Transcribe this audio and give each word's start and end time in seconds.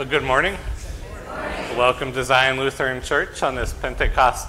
Well, 0.00 0.08
good 0.08 0.24
morning. 0.24 0.56
Welcome 1.76 2.14
to 2.14 2.24
Zion 2.24 2.56
Lutheran 2.56 3.02
Church 3.02 3.42
on 3.42 3.54
this 3.54 3.74
Pentecost 3.74 4.48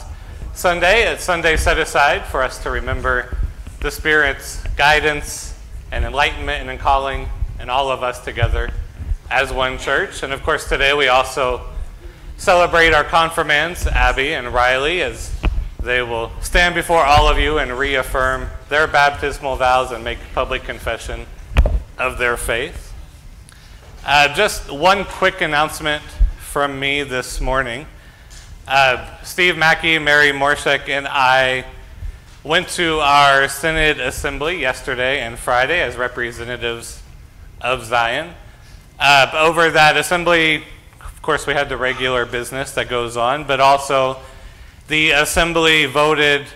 Sunday. 0.53 1.11
It's 1.11 1.25
Sunday 1.25 1.57
set 1.57 1.77
aside 1.77 2.25
for 2.25 2.41
us 2.41 2.63
to 2.63 2.71
remember 2.71 3.37
the 3.81 3.91
Spirit's 3.91 4.63
guidance 4.77 5.53
and 5.91 6.05
enlightenment 6.05 6.69
and 6.69 6.79
calling 6.79 7.27
and 7.59 7.69
all 7.69 7.91
of 7.91 8.01
us 8.01 8.23
together 8.23 8.69
as 9.29 9.51
one 9.51 9.77
church. 9.77 10.23
And 10.23 10.31
of 10.31 10.41
course, 10.41 10.69
today 10.69 10.93
we 10.93 11.09
also 11.09 11.59
celebrate 12.37 12.93
our 12.93 13.03
confirmands, 13.03 13.85
Abby 13.87 14.33
and 14.33 14.53
Riley, 14.53 15.01
as 15.01 15.37
they 15.83 16.01
will 16.01 16.31
stand 16.39 16.75
before 16.75 17.03
all 17.03 17.27
of 17.27 17.37
you 17.37 17.57
and 17.57 17.77
reaffirm 17.77 18.47
their 18.69 18.87
baptismal 18.87 19.57
vows 19.57 19.91
and 19.91 20.01
make 20.01 20.19
public 20.33 20.63
confession 20.63 21.25
of 21.97 22.19
their 22.19 22.37
faith. 22.37 22.90
Uh, 24.03 24.33
just 24.33 24.71
one 24.71 25.05
quick 25.05 25.41
announcement 25.41 26.01
from 26.39 26.79
me 26.79 27.03
this 27.03 27.39
morning. 27.39 27.85
Uh, 28.67 29.21
Steve 29.21 29.55
Mackey, 29.55 29.99
Mary 29.99 30.31
Morshek, 30.31 30.89
and 30.89 31.07
I 31.07 31.65
went 32.43 32.67
to 32.69 32.99
our 32.99 33.47
Synod 33.47 33.99
Assembly 33.99 34.59
yesterday 34.59 35.19
and 35.19 35.37
Friday 35.37 35.81
as 35.81 35.97
representatives 35.97 37.03
of 37.61 37.85
Zion. 37.85 38.33
Uh, 38.99 39.29
over 39.35 39.69
that 39.69 39.95
assembly, 39.95 40.63
of 40.99 41.21
course, 41.21 41.45
we 41.45 41.53
had 41.53 41.69
the 41.69 41.77
regular 41.77 42.25
business 42.25 42.71
that 42.71 42.89
goes 42.89 43.15
on, 43.15 43.43
but 43.43 43.59
also 43.59 44.17
the 44.87 45.11
assembly 45.11 45.85
voted 45.85 46.47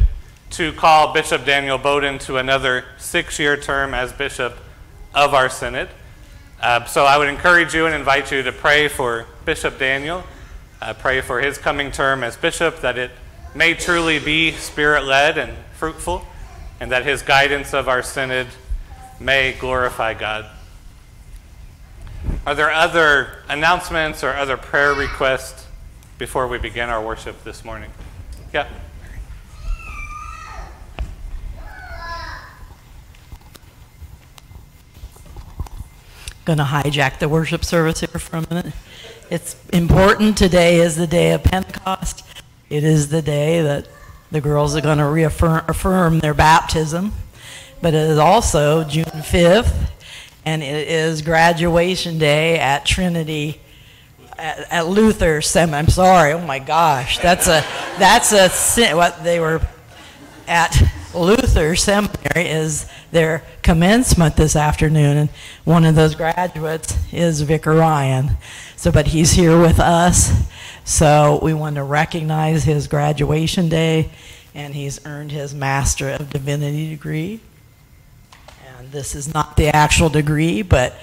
to 0.49 0.73
call 0.73 1.13
Bishop 1.13 1.45
Daniel 1.45 1.77
Bowden 1.77 2.17
to 2.20 2.37
another 2.37 2.85
six 2.98 3.37
year 3.37 3.55
term 3.55 3.93
as 3.93 4.12
bishop 4.12 4.57
of 5.13 5.35
our 5.35 5.48
synod. 5.48 5.89
Uh, 6.65 6.83
so 6.85 7.05
I 7.05 7.19
would 7.19 7.27
encourage 7.27 7.75
you 7.75 7.85
and 7.85 7.93
invite 7.93 8.31
you 8.31 8.41
to 8.41 8.51
pray 8.51 8.87
for 8.87 9.27
Bishop 9.45 9.77
Daniel. 9.77 10.23
Uh, 10.81 10.95
pray 10.95 11.21
for 11.21 11.39
his 11.39 11.59
coming 11.59 11.91
term 11.91 12.23
as 12.23 12.37
bishop, 12.37 12.81
that 12.81 12.98
it 12.98 13.12
may 13.53 13.76
truly 13.76 14.17
be 14.17 14.51
spirit 14.51 15.03
led 15.03 15.37
and 15.37 15.55
fruitful, 15.75 16.25
and 16.79 16.91
that 16.91 17.05
his 17.05 17.21
guidance 17.21 17.75
of 17.75 17.87
our 17.87 18.01
synod 18.01 18.48
may 19.20 19.51
glorify 19.51 20.15
God. 20.15 20.48
Are 22.48 22.55
there 22.55 22.73
other 22.73 23.43
announcements 23.47 24.23
or 24.23 24.31
other 24.31 24.57
prayer 24.57 24.95
requests 24.95 25.68
before 26.18 26.47
we 26.47 26.57
begin 26.57 26.90
our 26.90 27.05
worship 27.05 27.43
this 27.43 27.63
morning? 27.63 27.91
Yeah. 28.51 28.68
Going 36.46 36.60
to 36.60 36.63
hijack 36.63 37.18
the 37.18 37.27
worship 37.27 37.65
service 37.65 37.99
here 38.01 38.07
for 38.07 38.38
a 38.38 38.54
minute. 38.54 38.74
It's 39.32 39.55
important. 39.74 40.38
Today 40.38 40.77
is 40.77 40.96
the 40.96 41.07
day 41.07 41.32
of 41.32 41.43
Pentecost. 41.43 42.24
It 42.70 42.84
is 42.84 43.10
the 43.10 43.24
day 43.24 43.63
that 43.63 43.87
the 44.29 44.41
girls 44.41 44.76
are 44.76 44.82
going 44.82 44.99
to 44.99 45.07
reaffirm 45.07 45.65
affirm 45.68 46.20
their 46.20 46.35
baptism. 46.35 47.13
But 47.82 47.96
it 47.96 48.10
is 48.10 48.20
also 48.20 48.84
June 48.84 49.05
5th, 49.05 49.90
and 50.46 50.62
it 50.62 50.87
is 50.87 51.24
graduation 51.24 52.20
day 52.20 52.59
at 52.59 52.85
Trinity. 52.85 53.59
At, 54.37 54.71
at 54.71 54.87
Luther 54.87 55.41
Seminary. 55.41 55.80
I'm 55.80 55.90
sorry. 55.90 56.34
Oh 56.34 56.41
my 56.41 56.59
gosh, 56.59 57.20
that's 57.20 57.48
a 57.48 57.65
that's 57.98 58.34
a 58.34 58.93
what 58.93 59.24
they 59.24 59.40
were 59.40 59.62
at 60.48 60.80
Luther 61.15 61.76
Seminary 61.76 62.49
is 62.49 62.85
their 63.16 63.44
commencement 63.63 64.35
this 64.35 64.58
afternoon, 64.58 65.16
and 65.16 65.30
one 65.63 65.85
of 65.85 65.96
those 65.96 66.16
graduates 66.16 66.97
is 67.13 67.40
Vicar 67.41 67.74
Ryan. 67.74 68.31
So, 68.75 68.91
but 68.91 69.08
he's 69.08 69.31
here 69.31 69.58
with 69.58 69.80
us, 69.80 70.31
so 70.84 71.40
we 71.41 71.53
want 71.53 71.78
to 71.78 71.84
recognize 71.84 72.66
his 72.66 72.88
graduation 72.88 73.69
day, 73.69 74.12
and 74.53 74.75
he's 74.75 75.03
earned 75.06 75.31
his 75.31 75.56
Master 75.56 76.09
of 76.09 76.30
Divinity 76.30 76.90
degree. 76.90 77.40
And 78.78 78.92
this 78.92 79.16
is 79.16 79.34
not 79.34 79.56
the 79.56 79.70
actual 79.70 80.09
degree, 80.09 80.62
but 80.62 80.94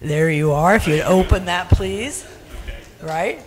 there 0.00 0.30
you 0.30 0.52
are. 0.52 0.74
If 0.74 0.88
you'd 0.88 1.02
open 1.02 1.44
that, 1.44 1.68
please. 1.68 2.26
Right? 3.02 3.42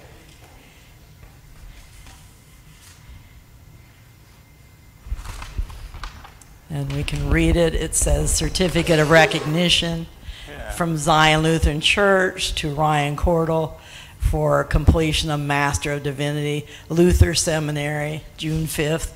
And 6.69 6.91
we 6.93 7.03
can 7.03 7.29
read 7.29 7.55
it. 7.55 7.73
It 7.75 7.95
says 7.95 8.33
Certificate 8.33 8.99
of 8.99 9.09
Recognition 9.09 10.07
yeah. 10.47 10.71
from 10.71 10.97
Zion 10.97 11.43
Lutheran 11.43 11.81
Church 11.81 12.55
to 12.55 12.73
Ryan 12.73 13.15
Cordell 13.15 13.75
for 14.19 14.63
completion 14.63 15.29
of 15.29 15.39
Master 15.39 15.93
of 15.93 16.03
Divinity, 16.03 16.65
Luther 16.89 17.33
Seminary, 17.33 18.23
June 18.37 18.65
5th, 18.65 19.13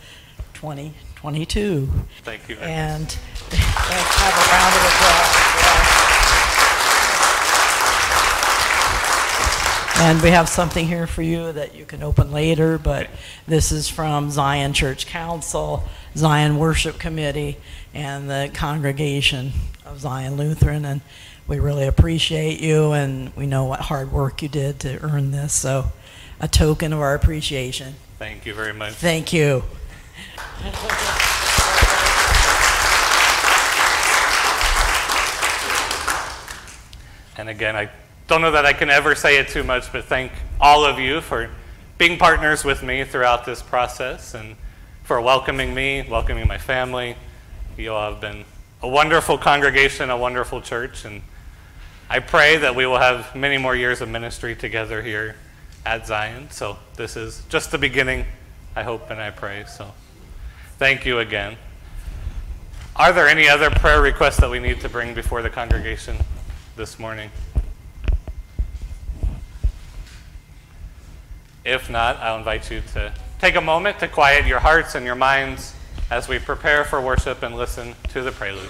2022. 0.54 1.90
Thank 2.24 2.48
you. 2.50 2.56
And 2.58 3.02
let's 3.52 3.56
have 3.56 4.34
a 4.34 4.52
round 4.52 4.76
of 4.76 4.84
applause. 4.84 5.49
And 10.02 10.22
we 10.22 10.30
have 10.30 10.48
something 10.48 10.88
here 10.88 11.08
for 11.08 11.22
you 11.22 11.52
that 11.52 11.76
you 11.76 11.84
can 11.84 12.02
open 12.02 12.32
later, 12.32 12.78
but 12.78 13.10
this 13.46 13.74
is 13.74 13.90
from 13.90 14.32
Zion 14.32 14.72
Church 14.72 15.06
Council, 15.06 15.84
Zion 16.16 16.58
Worship 16.58 16.98
Committee, 16.98 17.58
and 17.94 18.30
the 18.30 18.50
congregation 18.54 19.52
of 19.86 20.00
Zion 20.00 20.38
Lutheran. 20.38 20.86
And 20.86 21.02
we 21.48 21.60
really 21.60 21.86
appreciate 21.86 22.62
you, 22.62 22.94
and 22.94 23.36
we 23.36 23.46
know 23.46 23.66
what 23.66 23.82
hard 23.82 24.14
work 24.14 24.42
you 24.42 24.48
did 24.48 24.80
to 24.80 25.00
earn 25.04 25.32
this. 25.32 25.52
So, 25.52 25.92
a 26.40 26.48
token 26.48 26.94
of 26.94 27.02
our 27.02 27.14
appreciation. 27.14 27.96
Thank 28.18 28.46
you 28.46 28.54
very 28.54 28.74
much. 28.74 28.94
Thank 28.94 29.34
you. 29.34 29.64
And 37.38 37.50
again, 37.50 37.76
I 37.76 37.90
don't 38.30 38.42
know 38.42 38.52
that 38.52 38.64
I 38.64 38.74
can 38.74 38.92
ever 38.92 39.16
say 39.16 39.40
it 39.40 39.48
too 39.48 39.64
much, 39.64 39.92
but 39.92 40.06
thank 40.06 40.32
all 40.62 40.86
of 40.86 41.00
you 41.00 41.20
for 41.20 41.50
being 41.98 42.20
partners 42.20 42.64
with 42.64 42.84
me 42.84 43.04
throughout 43.04 43.44
this 43.44 43.64
process 43.64 44.36
and 44.36 44.56
for 45.04 45.20
welcoming 45.20 45.74
me, 45.74 46.06
welcoming 46.08 46.48
my 46.48 46.60
family. 46.60 47.16
You 47.76 47.92
all 47.92 48.12
have 48.12 48.22
been 48.22 48.46
a 48.84 48.88
wonderful 48.88 49.40
congregation, 49.40 50.12
a 50.12 50.18
wonderful 50.18 50.62
church, 50.62 51.06
and 51.06 51.24
I 52.08 52.20
pray 52.20 52.58
that 52.58 52.76
we 52.76 52.86
will 52.86 53.00
have 53.00 53.36
many 53.36 53.58
more 53.58 53.76
years 53.76 54.00
of 54.00 54.10
ministry 54.10 54.56
together 54.56 55.02
here 55.02 55.36
at 55.84 56.06
Zion. 56.06 56.52
So 56.52 56.78
this 56.98 57.18
is 57.18 57.42
just 57.50 57.72
the 57.72 57.80
beginning, 57.80 58.26
I 58.76 58.84
hope 58.84 59.10
and 59.10 59.20
I 59.20 59.32
pray. 59.32 59.66
So 59.68 59.92
thank 60.78 61.04
you 61.04 61.18
again. 61.18 61.58
Are 62.96 63.12
there 63.12 63.28
any 63.28 63.50
other 63.50 63.72
prayer 63.72 64.04
requests 64.04 64.38
that 64.38 64.52
we 64.52 64.60
need 64.60 64.82
to 64.82 64.90
bring 64.90 65.16
before 65.16 65.42
the 65.42 65.50
congregation 65.50 66.16
this 66.76 67.00
morning? 67.00 67.32
If 71.66 71.90
not, 71.90 72.18
I'll 72.18 72.38
invite 72.38 72.72
you 72.72 72.81
to 72.94 73.14
take 73.40 73.56
a 73.56 73.62
moment 73.62 74.00
to 74.00 74.08
quiet 74.08 74.46
your 74.46 74.59
hearts 74.59 74.96
and 74.96 75.06
your 75.06 75.16
minds 75.16 75.74
as 76.09 76.28
we 76.28 76.40
prepare 76.40 76.84
for 76.84 77.02
worship 77.02 77.44
and 77.44 77.56
listen 77.56 77.96
to 78.09 78.22
the 78.22 78.31
prelude. 78.31 78.70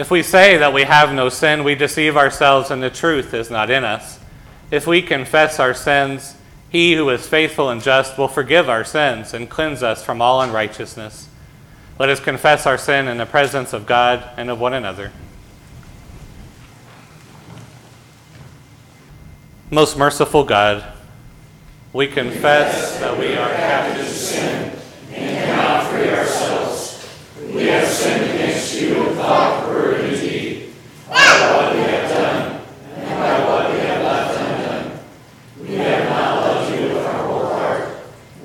If 0.00 0.10
we 0.10 0.22
say 0.22 0.56
that 0.56 0.72
we 0.72 0.84
have 0.84 1.12
no 1.12 1.28
sin, 1.28 1.62
we 1.62 1.74
deceive 1.74 2.16
ourselves 2.16 2.70
and 2.70 2.82
the 2.82 2.88
truth 2.88 3.34
is 3.34 3.50
not 3.50 3.68
in 3.68 3.84
us. 3.84 4.18
If 4.70 4.86
we 4.86 5.02
confess 5.02 5.60
our 5.60 5.74
sins, 5.74 6.36
he 6.70 6.94
who 6.94 7.10
is 7.10 7.28
faithful 7.28 7.68
and 7.68 7.82
just 7.82 8.16
will 8.16 8.26
forgive 8.26 8.70
our 8.70 8.82
sins 8.82 9.34
and 9.34 9.50
cleanse 9.50 9.82
us 9.82 10.02
from 10.02 10.22
all 10.22 10.40
unrighteousness. 10.40 11.28
Let 11.98 12.08
us 12.08 12.18
confess 12.18 12.64
our 12.64 12.78
sin 12.78 13.08
in 13.08 13.18
the 13.18 13.26
presence 13.26 13.74
of 13.74 13.84
God 13.84 14.26
and 14.38 14.48
of 14.48 14.58
one 14.58 14.72
another. 14.72 15.12
Most 19.70 19.98
merciful 19.98 20.44
God, 20.44 20.82
we 21.92 22.06
confess 22.06 22.98
that 23.00 23.18
we 23.18 23.34
are 23.34 23.50
captives 23.50 24.08
to 24.08 24.14
sin 24.14 24.72
and 25.12 25.44
cannot 25.44 25.88
free 25.88 26.08
ourselves. 26.08 27.06
We 27.52 27.66
have 27.66 27.86
sinned 27.86 28.30
against 28.30 28.80
you 28.80 29.08
in 29.08 29.14
thought, 29.16 29.68
word, 29.68 30.00
and 30.04 30.20
deed, 30.20 30.72
by 31.08 31.16
what 31.16 31.74
we 31.74 31.80
have 31.80 32.08
done 32.10 32.60
and 32.94 33.08
by 33.18 33.44
what 33.44 33.72
we 33.72 33.78
have 33.80 34.02
left 34.04 34.40
undone. 34.40 35.00
We 35.60 35.74
have 35.74 36.08
not 36.08 36.40
loved 36.40 36.74
you 36.74 36.82
with 36.94 37.06
our 37.06 37.26
whole 37.26 37.48
heart. 37.48 37.96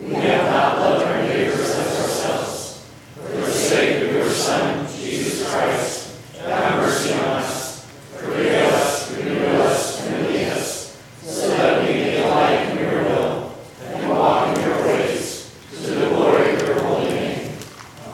We 0.01 0.13
have 0.15 0.51
not 0.51 0.79
loved 0.79 1.05
our 1.05 1.21
neighbors 1.21 1.59
as 1.59 2.01
ourselves. 2.01 2.87
For 3.15 3.27
the 3.27 3.51
sake 3.51 4.03
of 4.03 4.11
your 4.11 4.29
Son, 4.29 4.87
Jesus 4.87 5.47
Christ, 5.51 6.17
have 6.39 6.81
mercy 6.81 7.13
on 7.13 7.19
us. 7.19 7.85
Forgive 8.15 8.63
us, 8.73 9.15
renew 9.15 9.45
us, 9.45 10.07
and 10.07 10.27
lead 10.27 10.47
us, 10.47 10.99
so 11.21 11.47
that 11.49 11.87
we 11.87 11.93
may 11.93 12.21
delight 12.21 12.69
in 12.71 12.77
your 12.79 13.03
will 13.03 13.55
and 13.83 14.09
walk 14.09 14.57
in 14.57 14.63
your 14.63 14.87
ways, 14.87 15.55
to 15.71 15.77
the 15.91 16.09
glory 16.09 16.55
of 16.55 16.61
your 16.61 16.79
holy 16.79 17.09
name. 17.09 17.57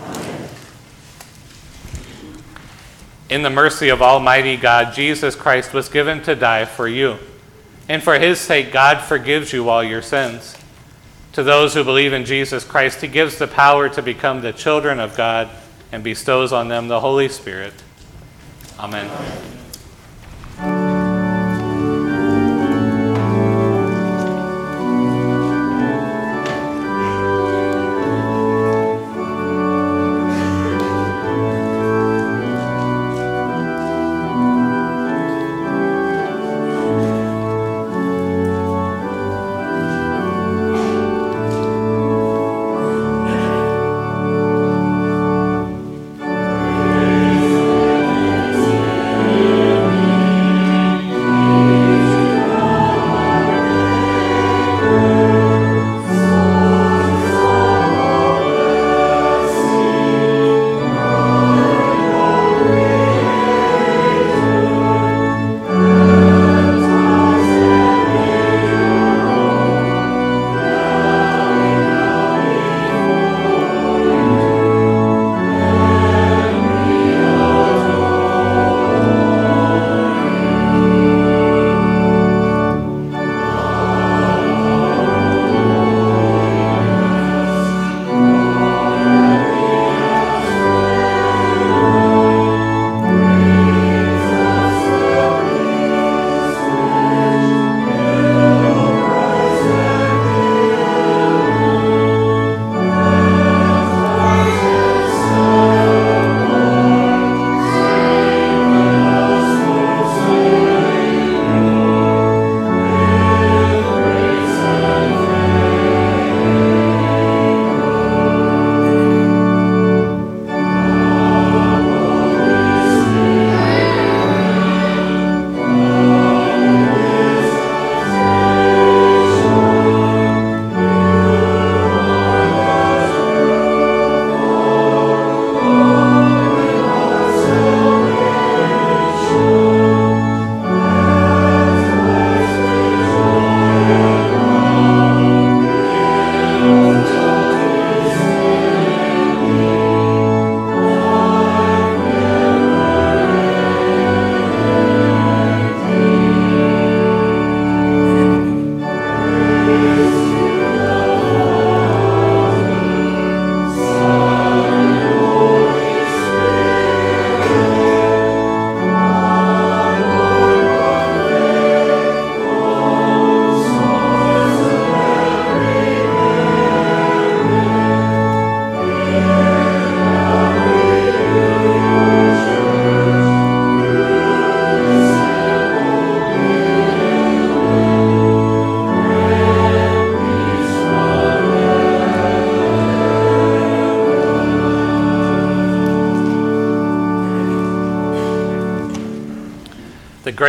Amen. 0.04 0.50
In 3.30 3.41
the 3.41 3.41
mercy 3.52 3.90
of 3.90 4.02
Almighty 4.02 4.58
God, 4.58 4.94
Jesus 4.94 5.36
Christ 5.36 5.74
was 5.74 5.90
given 5.90 6.24
to 6.24 6.36
die 6.36 6.66
for 6.66 6.88
you. 6.88 7.18
And 7.88 8.02
for 8.02 8.18
his 8.18 8.40
sake, 8.40 8.72
God 8.72 9.02
forgives 9.02 9.54
you 9.54 9.70
all 9.70 9.84
your 9.84 10.02
sins. 10.02 10.58
To 11.34 11.44
those 11.44 11.74
who 11.74 11.84
believe 11.84 12.14
in 12.14 12.26
Jesus 12.26 12.64
Christ, 12.64 13.02
he 13.02 13.08
gives 13.08 13.38
the 13.38 13.48
power 13.48 13.88
to 13.90 14.02
become 14.02 14.42
the 14.42 14.52
children 14.52 15.00
of 15.00 15.16
God 15.16 15.50
and 15.92 16.04
bestows 16.04 16.52
on 16.52 16.68
them 16.68 16.88
the 16.88 17.00
Holy 17.00 17.30
Spirit. 17.30 17.74
Amen. 18.80 19.08
The 19.08 19.61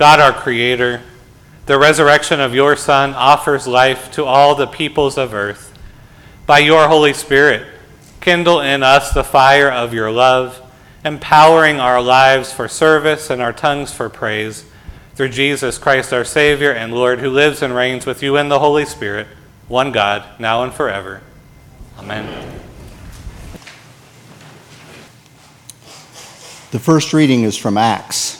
God, 0.00 0.18
our 0.18 0.32
Creator, 0.32 1.02
the 1.66 1.78
resurrection 1.78 2.40
of 2.40 2.54
your 2.54 2.74
Son 2.74 3.12
offers 3.12 3.66
life 3.66 4.10
to 4.12 4.24
all 4.24 4.54
the 4.54 4.66
peoples 4.66 5.18
of 5.18 5.34
earth. 5.34 5.78
By 6.46 6.60
your 6.60 6.88
Holy 6.88 7.12
Spirit, 7.12 7.66
kindle 8.22 8.60
in 8.60 8.82
us 8.82 9.12
the 9.12 9.22
fire 9.22 9.70
of 9.70 9.92
your 9.92 10.10
love, 10.10 10.62
empowering 11.04 11.80
our 11.80 12.00
lives 12.00 12.50
for 12.50 12.66
service 12.66 13.28
and 13.28 13.42
our 13.42 13.52
tongues 13.52 13.92
for 13.92 14.08
praise. 14.08 14.64
Through 15.16 15.28
Jesus 15.28 15.76
Christ, 15.76 16.14
our 16.14 16.24
Savior 16.24 16.72
and 16.72 16.94
Lord, 16.94 17.18
who 17.18 17.28
lives 17.28 17.60
and 17.60 17.74
reigns 17.74 18.06
with 18.06 18.22
you 18.22 18.38
in 18.38 18.48
the 18.48 18.60
Holy 18.60 18.86
Spirit, 18.86 19.26
one 19.68 19.92
God, 19.92 20.24
now 20.38 20.62
and 20.62 20.72
forever. 20.72 21.20
Amen. 21.98 22.58
The 26.70 26.78
first 26.78 27.12
reading 27.12 27.42
is 27.42 27.58
from 27.58 27.76
Acts. 27.76 28.39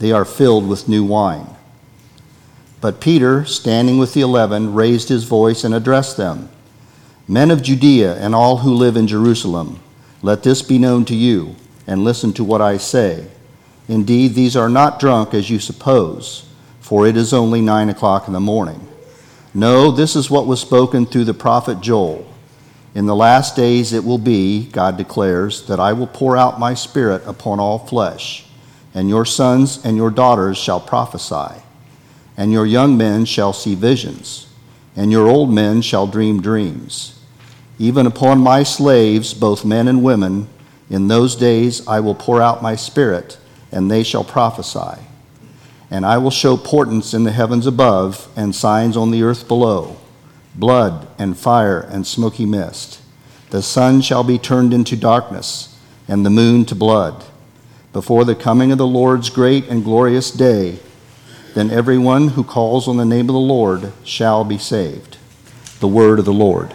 They 0.00 0.10
are 0.10 0.24
filled 0.24 0.68
with 0.68 0.88
new 0.88 1.04
wine. 1.04 1.46
But 2.80 3.00
Peter, 3.00 3.44
standing 3.44 3.98
with 3.98 4.12
the 4.14 4.22
eleven, 4.22 4.74
raised 4.74 5.08
his 5.08 5.24
voice 5.24 5.62
and 5.62 5.72
addressed 5.72 6.16
them 6.16 6.48
Men 7.30 7.52
of 7.52 7.62
Judea 7.62 8.16
and 8.16 8.34
all 8.34 8.56
who 8.56 8.74
live 8.74 8.96
in 8.96 9.06
Jerusalem, 9.06 9.78
let 10.20 10.42
this 10.42 10.62
be 10.62 10.78
known 10.78 11.04
to 11.04 11.14
you, 11.14 11.54
and 11.86 12.02
listen 12.02 12.32
to 12.32 12.42
what 12.42 12.60
I 12.60 12.76
say. 12.76 13.24
Indeed, 13.86 14.34
these 14.34 14.56
are 14.56 14.68
not 14.68 14.98
drunk 14.98 15.32
as 15.32 15.48
you 15.48 15.60
suppose, 15.60 16.44
for 16.80 17.06
it 17.06 17.16
is 17.16 17.32
only 17.32 17.60
nine 17.60 17.88
o'clock 17.88 18.26
in 18.26 18.32
the 18.32 18.40
morning. 18.40 18.84
No, 19.54 19.92
this 19.92 20.16
is 20.16 20.28
what 20.28 20.48
was 20.48 20.60
spoken 20.60 21.06
through 21.06 21.26
the 21.26 21.32
prophet 21.32 21.80
Joel. 21.80 22.26
In 22.96 23.06
the 23.06 23.14
last 23.14 23.54
days 23.54 23.92
it 23.92 24.02
will 24.02 24.18
be, 24.18 24.64
God 24.66 24.96
declares, 24.96 25.68
that 25.68 25.78
I 25.78 25.92
will 25.92 26.08
pour 26.08 26.36
out 26.36 26.58
my 26.58 26.74
spirit 26.74 27.22
upon 27.26 27.60
all 27.60 27.78
flesh, 27.78 28.44
and 28.94 29.08
your 29.08 29.24
sons 29.24 29.84
and 29.84 29.96
your 29.96 30.10
daughters 30.10 30.58
shall 30.58 30.80
prophesy, 30.80 31.62
and 32.36 32.52
your 32.52 32.66
young 32.66 32.96
men 32.96 33.24
shall 33.24 33.52
see 33.52 33.74
visions, 33.74 34.48
and 34.96 35.12
your 35.12 35.28
old 35.28 35.52
men 35.52 35.82
shall 35.82 36.06
dream 36.06 36.40
dreams. 36.40 37.18
Even 37.78 38.06
upon 38.06 38.40
my 38.40 38.62
slaves, 38.62 39.32
both 39.32 39.64
men 39.64 39.88
and 39.88 40.02
women, 40.02 40.48
in 40.90 41.08
those 41.08 41.36
days 41.36 41.86
I 41.86 42.00
will 42.00 42.14
pour 42.14 42.42
out 42.42 42.62
my 42.62 42.76
spirit, 42.76 43.38
and 43.72 43.90
they 43.90 44.02
shall 44.02 44.24
prophesy. 44.24 45.00
And 45.90 46.04
I 46.04 46.18
will 46.18 46.30
show 46.30 46.56
portents 46.56 47.14
in 47.14 47.24
the 47.24 47.32
heavens 47.32 47.66
above, 47.66 48.28
and 48.36 48.54
signs 48.54 48.96
on 48.96 49.10
the 49.10 49.22
earth 49.22 49.48
below 49.48 49.96
blood 50.54 51.06
and 51.18 51.38
fire 51.38 51.80
and 51.80 52.06
smoky 52.06 52.44
mist. 52.44 53.00
The 53.50 53.62
sun 53.62 54.00
shall 54.00 54.24
be 54.24 54.38
turned 54.38 54.74
into 54.74 54.96
darkness, 54.96 55.76
and 56.06 56.24
the 56.24 56.30
moon 56.30 56.64
to 56.66 56.74
blood, 56.74 57.24
before 57.92 58.24
the 58.24 58.34
coming 58.34 58.70
of 58.72 58.78
the 58.78 58.86
Lord's 58.86 59.30
great 59.30 59.66
and 59.68 59.84
glorious 59.84 60.30
day. 60.30 60.78
Then 61.54 61.70
everyone 61.70 62.28
who 62.28 62.44
calls 62.44 62.86
on 62.86 62.96
the 62.96 63.04
name 63.04 63.28
of 63.28 63.34
the 63.34 63.40
Lord 63.40 63.92
shall 64.04 64.44
be 64.44 64.58
saved. 64.58 65.18
The 65.80 65.88
word 65.88 66.18
of 66.18 66.24
the 66.24 66.32
Lord. 66.32 66.74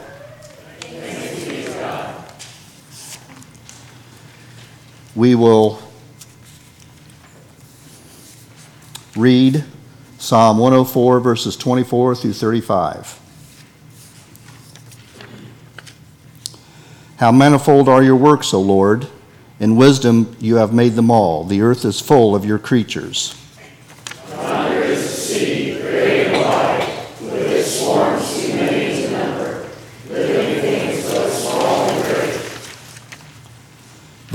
We 5.16 5.34
will 5.34 5.82
read 9.16 9.64
Psalm 10.18 10.58
104, 10.58 11.22
verses 11.22 11.56
24 11.56 12.16
through 12.16 12.34
35. 12.34 13.22
How 17.18 17.32
manifold 17.32 17.88
are 17.88 18.04
your 18.04 18.18
works, 18.18 18.54
O 18.54 18.60
Lord! 18.60 19.08
In 19.60 19.76
wisdom 19.76 20.36
you 20.40 20.56
have 20.56 20.74
made 20.74 20.94
them 20.94 21.10
all. 21.10 21.44
The 21.44 21.62
earth 21.62 21.86
is 21.86 22.02
full 22.02 22.36
of 22.36 22.46
your 22.46 22.60
creatures. 22.60 23.34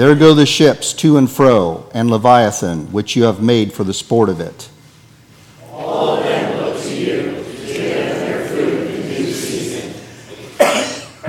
There 0.00 0.14
go 0.14 0.33
the 0.33 0.46
ships 0.46 0.94
to 0.94 1.18
and 1.18 1.30
fro, 1.30 1.87
and 1.92 2.11
Leviathan, 2.11 2.90
which 2.90 3.16
you 3.16 3.24
have 3.24 3.42
made 3.42 3.74
for 3.74 3.85
the 3.85 3.92
sport 3.92 4.30
of 4.30 4.40
it. 4.40 4.70
All 5.70 6.16
of 6.16 6.24
them 6.24 6.56
look 6.64 6.83
to 6.85 6.94
you 6.96 7.16
to 7.22 7.66
give 7.66 7.94
them 7.96 8.18
their 8.18 8.48
food 8.48 8.90
in 8.92 9.02
due 9.09 9.30
season. 9.30 9.92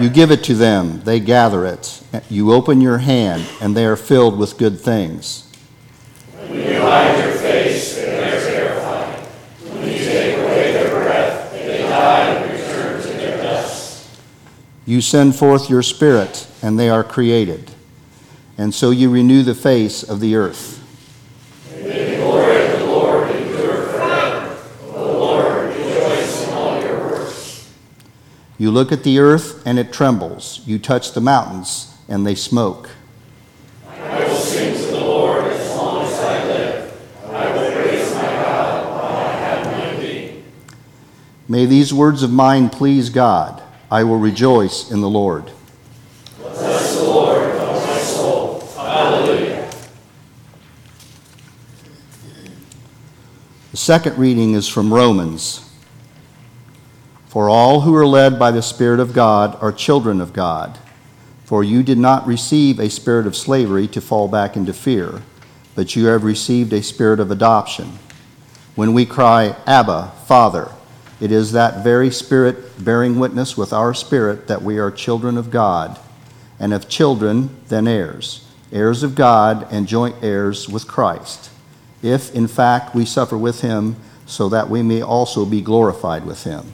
You 0.01 0.09
give 0.09 0.31
it 0.31 0.43
to 0.45 0.55
them, 0.55 1.01
they 1.01 1.19
gather 1.19 1.65
it. 1.65 2.01
You 2.27 2.53
open 2.53 2.81
your 2.81 2.97
hand, 2.97 3.47
and 3.61 3.77
they 3.77 3.85
are 3.85 3.95
filled 3.95 4.37
with 4.37 4.57
good 4.57 4.79
things. 4.79 5.47
When 6.47 6.55
you 6.55 6.81
hide 6.81 7.23
your 7.23 7.33
face, 7.33 7.95
they 7.95 8.17
are 8.17 8.39
terrified. 8.41 9.19
When 9.63 9.87
you 9.87 9.99
take 9.99 10.37
away 10.37 10.73
their 10.73 10.89
breath, 10.89 11.51
they 11.53 11.83
die 11.83 12.33
and 12.33 12.51
return 12.51 13.01
to 13.01 13.07
their 13.09 13.37
dust. 13.37 14.09
You 14.85 15.01
send 15.01 15.35
forth 15.35 15.69
your 15.69 15.83
spirit, 15.83 16.47
and 16.63 16.79
they 16.79 16.89
are 16.89 17.03
created. 17.03 17.71
And 18.57 18.73
so 18.73 18.89
you 18.89 19.09
renew 19.11 19.43
the 19.43 19.55
face 19.55 20.01
of 20.03 20.19
the 20.19 20.35
earth. 20.35 20.79
May 21.71 22.15
the 22.15 22.17
glory 22.17 22.65
of 22.65 22.79
the 22.79 22.85
Lord 22.85 23.29
endure 23.29 23.87
forever. 23.89 24.57
O 24.93 25.19
Lord, 25.19 25.75
rejoice 25.75 26.47
in 26.47 26.53
all 26.53 26.81
your 26.81 26.99
works. 26.99 27.71
You 28.61 28.69
look 28.69 28.91
at 28.91 29.01
the 29.01 29.17
earth, 29.17 29.65
and 29.65 29.79
it 29.79 29.91
trembles. 29.91 30.61
You 30.67 30.77
touch 30.77 31.13
the 31.13 31.19
mountains, 31.19 31.95
and 32.07 32.27
they 32.27 32.35
smoke. 32.35 32.91
I 33.89 34.19
will 34.19 34.35
sing 34.35 34.75
to 34.75 34.91
the 34.91 34.99
Lord 34.99 35.45
as 35.45 35.75
long 35.75 36.05
as 36.05 36.13
I 36.19 36.43
live. 36.43 37.23
I 37.25 37.51
will 37.55 37.71
praise 37.71 38.13
my 38.13 38.21
God 38.21 38.87
while 38.87 39.17
I 39.17 39.31
have 39.31 39.65
my 39.65 39.99
being. 39.99 40.43
May 41.47 41.65
these 41.65 41.91
words 41.91 42.21
of 42.21 42.29
mine 42.29 42.69
please 42.69 43.09
God. 43.09 43.63
I 43.89 44.03
will 44.03 44.19
rejoice 44.19 44.91
in 44.91 45.01
the 45.01 45.09
Lord. 45.09 45.49
Bless 46.37 46.97
the 46.97 47.03
Lord, 47.03 47.55
my 47.57 47.97
soul. 47.97 48.59
Hallelujah. 48.77 49.71
The 53.71 53.77
second 53.77 54.19
reading 54.19 54.53
is 54.53 54.67
from 54.67 54.93
Romans. 54.93 55.67
For 57.31 57.47
all 57.47 57.79
who 57.79 57.95
are 57.95 58.05
led 58.05 58.37
by 58.37 58.51
the 58.51 58.61
Spirit 58.61 58.99
of 58.99 59.13
God 59.13 59.57
are 59.61 59.71
children 59.71 60.19
of 60.19 60.33
God. 60.33 60.77
For 61.45 61.63
you 61.63 61.81
did 61.81 61.97
not 61.97 62.27
receive 62.27 62.77
a 62.77 62.89
spirit 62.89 63.25
of 63.25 63.37
slavery 63.37 63.87
to 63.87 64.01
fall 64.01 64.27
back 64.27 64.57
into 64.57 64.73
fear, 64.73 65.21
but 65.73 65.95
you 65.95 66.07
have 66.07 66.25
received 66.25 66.73
a 66.73 66.83
spirit 66.83 67.21
of 67.21 67.31
adoption. 67.31 67.99
When 68.75 68.91
we 68.91 69.05
cry, 69.05 69.55
Abba, 69.65 70.11
Father, 70.25 70.73
it 71.21 71.31
is 71.31 71.53
that 71.53 71.85
very 71.85 72.11
Spirit 72.11 72.83
bearing 72.83 73.17
witness 73.17 73.55
with 73.55 73.71
our 73.71 73.93
spirit 73.93 74.49
that 74.49 74.61
we 74.61 74.77
are 74.77 74.91
children 74.91 75.37
of 75.37 75.49
God, 75.49 75.97
and 76.59 76.73
if 76.73 76.89
children, 76.89 77.55
then 77.69 77.87
heirs, 77.87 78.45
heirs 78.73 79.03
of 79.03 79.15
God 79.15 79.65
and 79.71 79.87
joint 79.87 80.17
heirs 80.21 80.67
with 80.67 80.85
Christ, 80.85 81.49
if 82.03 82.35
in 82.35 82.49
fact 82.49 82.93
we 82.93 83.05
suffer 83.05 83.37
with 83.37 83.61
him, 83.61 83.95
so 84.25 84.49
that 84.49 84.69
we 84.69 84.81
may 84.81 85.01
also 85.01 85.45
be 85.45 85.61
glorified 85.61 86.25
with 86.25 86.43
him. 86.43 86.73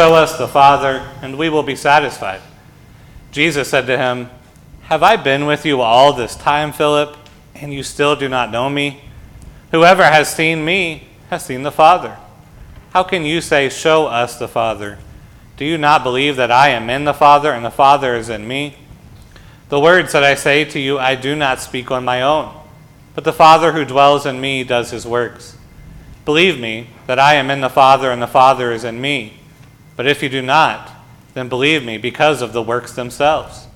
Show 0.00 0.14
us 0.14 0.38
the 0.38 0.48
Father, 0.48 1.06
and 1.20 1.36
we 1.36 1.50
will 1.50 1.62
be 1.62 1.76
satisfied. 1.76 2.40
Jesus 3.32 3.68
said 3.68 3.86
to 3.86 3.98
him, 3.98 4.30
Have 4.84 5.02
I 5.02 5.16
been 5.16 5.44
with 5.44 5.66
you 5.66 5.82
all 5.82 6.14
this 6.14 6.34
time, 6.34 6.72
Philip, 6.72 7.18
and 7.54 7.70
you 7.70 7.82
still 7.82 8.16
do 8.16 8.26
not 8.26 8.50
know 8.50 8.70
me? 8.70 9.02
Whoever 9.72 10.02
has 10.02 10.34
seen 10.34 10.64
me 10.64 11.06
has 11.28 11.44
seen 11.44 11.64
the 11.64 11.70
Father. 11.70 12.16
How 12.94 13.02
can 13.02 13.26
you 13.26 13.42
say, 13.42 13.68
Show 13.68 14.06
us 14.06 14.38
the 14.38 14.48
Father? 14.48 14.96
Do 15.58 15.66
you 15.66 15.76
not 15.76 16.02
believe 16.02 16.36
that 16.36 16.50
I 16.50 16.70
am 16.70 16.88
in 16.88 17.04
the 17.04 17.12
Father, 17.12 17.52
and 17.52 17.62
the 17.62 17.70
Father 17.70 18.16
is 18.16 18.30
in 18.30 18.48
me? 18.48 18.76
The 19.68 19.80
words 19.80 20.12
that 20.12 20.24
I 20.24 20.34
say 20.34 20.64
to 20.64 20.80
you, 20.80 20.98
I 20.98 21.14
do 21.14 21.36
not 21.36 21.60
speak 21.60 21.90
on 21.90 22.06
my 22.06 22.22
own, 22.22 22.58
but 23.14 23.24
the 23.24 23.34
Father 23.34 23.72
who 23.72 23.84
dwells 23.84 24.24
in 24.24 24.40
me 24.40 24.64
does 24.64 24.92
his 24.92 25.06
works. 25.06 25.58
Believe 26.24 26.58
me 26.58 26.88
that 27.06 27.18
I 27.18 27.34
am 27.34 27.50
in 27.50 27.60
the 27.60 27.68
Father 27.68 28.10
and 28.10 28.22
the 28.22 28.26
Father 28.26 28.72
is 28.72 28.84
in 28.84 28.98
me. 28.98 29.39
But 30.00 30.06
if 30.06 30.22
you 30.22 30.30
do 30.30 30.40
not, 30.40 30.90
then 31.34 31.50
believe 31.50 31.84
me 31.84 31.98
because 31.98 32.40
of 32.40 32.54
the 32.54 32.62
works 32.62 32.94
themselves. 32.94 33.66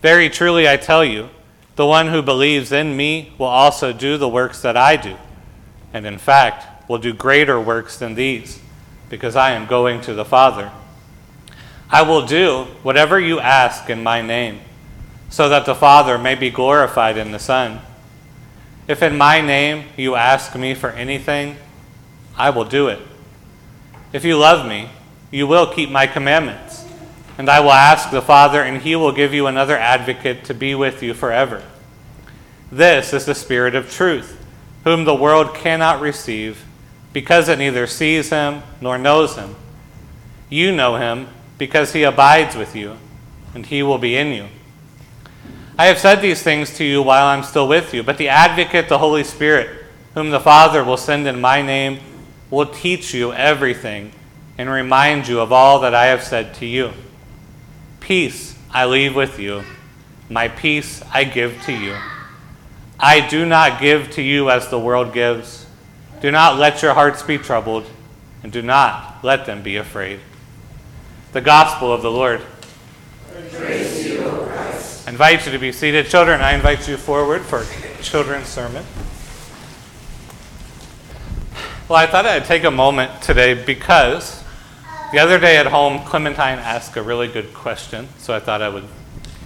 Very 0.00 0.30
truly 0.30 0.68
I 0.68 0.76
tell 0.76 1.04
you, 1.04 1.28
the 1.74 1.88
one 1.88 2.06
who 2.06 2.22
believes 2.22 2.70
in 2.70 2.96
me 2.96 3.32
will 3.36 3.46
also 3.46 3.92
do 3.92 4.16
the 4.16 4.28
works 4.28 4.62
that 4.62 4.76
I 4.76 4.94
do, 4.94 5.16
and 5.92 6.06
in 6.06 6.18
fact 6.18 6.88
will 6.88 6.98
do 6.98 7.12
greater 7.12 7.60
works 7.60 7.98
than 7.98 8.14
these, 8.14 8.60
because 9.08 9.34
I 9.34 9.50
am 9.50 9.66
going 9.66 10.00
to 10.02 10.14
the 10.14 10.24
Father. 10.24 10.70
I 11.90 12.02
will 12.02 12.24
do 12.24 12.68
whatever 12.84 13.18
you 13.18 13.40
ask 13.40 13.90
in 13.90 14.04
my 14.04 14.22
name, 14.22 14.60
so 15.30 15.48
that 15.48 15.66
the 15.66 15.74
Father 15.74 16.16
may 16.16 16.36
be 16.36 16.50
glorified 16.50 17.16
in 17.16 17.32
the 17.32 17.40
Son. 17.40 17.80
If 18.86 19.02
in 19.02 19.18
my 19.18 19.40
name 19.40 19.86
you 19.96 20.14
ask 20.14 20.54
me 20.54 20.74
for 20.74 20.90
anything, 20.90 21.56
I 22.36 22.50
will 22.50 22.66
do 22.66 22.86
it. 22.86 23.00
If 24.12 24.24
you 24.24 24.38
love 24.38 24.64
me, 24.64 24.90
you 25.30 25.46
will 25.46 25.72
keep 25.72 25.90
my 25.90 26.06
commandments. 26.06 26.84
And 27.38 27.48
I 27.48 27.60
will 27.60 27.72
ask 27.72 28.10
the 28.10 28.20
Father, 28.20 28.62
and 28.62 28.82
he 28.82 28.96
will 28.96 29.12
give 29.12 29.32
you 29.32 29.46
another 29.46 29.76
advocate 29.76 30.44
to 30.44 30.54
be 30.54 30.74
with 30.74 31.02
you 31.02 31.14
forever. 31.14 31.62
This 32.70 33.12
is 33.12 33.24
the 33.24 33.34
Spirit 33.34 33.74
of 33.74 33.90
truth, 33.90 34.44
whom 34.84 35.04
the 35.04 35.14
world 35.14 35.54
cannot 35.54 36.00
receive, 36.00 36.64
because 37.12 37.48
it 37.48 37.58
neither 37.58 37.86
sees 37.86 38.30
him 38.30 38.62
nor 38.80 38.98
knows 38.98 39.36
him. 39.36 39.56
You 40.48 40.72
know 40.72 40.96
him, 40.96 41.28
because 41.56 41.92
he 41.92 42.02
abides 42.02 42.56
with 42.56 42.76
you, 42.76 42.96
and 43.54 43.66
he 43.66 43.82
will 43.82 43.98
be 43.98 44.16
in 44.16 44.34
you. 44.34 44.48
I 45.78 45.86
have 45.86 45.98
said 45.98 46.20
these 46.20 46.42
things 46.42 46.76
to 46.76 46.84
you 46.84 47.00
while 47.00 47.26
I'm 47.26 47.42
still 47.42 47.66
with 47.66 47.94
you, 47.94 48.02
but 48.02 48.18
the 48.18 48.28
advocate, 48.28 48.88
the 48.88 48.98
Holy 48.98 49.24
Spirit, 49.24 49.86
whom 50.12 50.30
the 50.30 50.40
Father 50.40 50.84
will 50.84 50.98
send 50.98 51.26
in 51.26 51.40
my 51.40 51.62
name, 51.62 52.00
will 52.50 52.66
teach 52.66 53.14
you 53.14 53.32
everything 53.32 54.12
and 54.60 54.68
remind 54.68 55.26
you 55.26 55.40
of 55.40 55.52
all 55.52 55.80
that 55.80 55.94
I 55.94 56.08
have 56.08 56.22
said 56.22 56.52
to 56.56 56.66
you. 56.66 56.92
Peace 57.98 58.54
I 58.70 58.84
leave 58.84 59.16
with 59.16 59.38
you, 59.38 59.64
my 60.28 60.48
peace 60.48 61.02
I 61.14 61.24
give 61.24 61.62
to 61.62 61.72
you. 61.72 61.96
I 62.98 63.26
do 63.26 63.46
not 63.46 63.80
give 63.80 64.10
to 64.10 64.22
you 64.22 64.50
as 64.50 64.68
the 64.68 64.78
world 64.78 65.14
gives. 65.14 65.64
Do 66.20 66.30
not 66.30 66.58
let 66.58 66.82
your 66.82 66.92
hearts 66.92 67.22
be 67.22 67.38
troubled, 67.38 67.86
and 68.42 68.52
do 68.52 68.60
not 68.60 69.24
let 69.24 69.46
them 69.46 69.62
be 69.62 69.76
afraid. 69.76 70.20
The 71.32 71.40
Gospel 71.40 71.90
of 71.90 72.02
the 72.02 72.10
Lord. 72.10 72.42
Praise 73.52 74.06
you, 74.06 74.24
o 74.24 74.44
Christ. 74.44 75.08
I 75.08 75.12
invite 75.12 75.46
you 75.46 75.52
to 75.52 75.58
be 75.58 75.72
seated. 75.72 76.04
Children, 76.04 76.42
I 76.42 76.52
invite 76.52 76.86
you 76.86 76.98
forward 76.98 77.40
for 77.40 77.64
children's 78.02 78.48
sermon. 78.48 78.84
Well, 81.88 81.98
I 81.98 82.06
thought 82.06 82.26
I'd 82.26 82.44
take 82.44 82.64
a 82.64 82.70
moment 82.70 83.22
today 83.22 83.54
because 83.54 84.39
the 85.12 85.18
other 85.18 85.38
day 85.38 85.56
at 85.56 85.66
home, 85.66 86.04
Clementine 86.04 86.58
asked 86.58 86.96
a 86.96 87.02
really 87.02 87.26
good 87.26 87.52
question, 87.52 88.08
so 88.18 88.34
I 88.34 88.38
thought 88.38 88.62
I 88.62 88.68
would, 88.68 88.84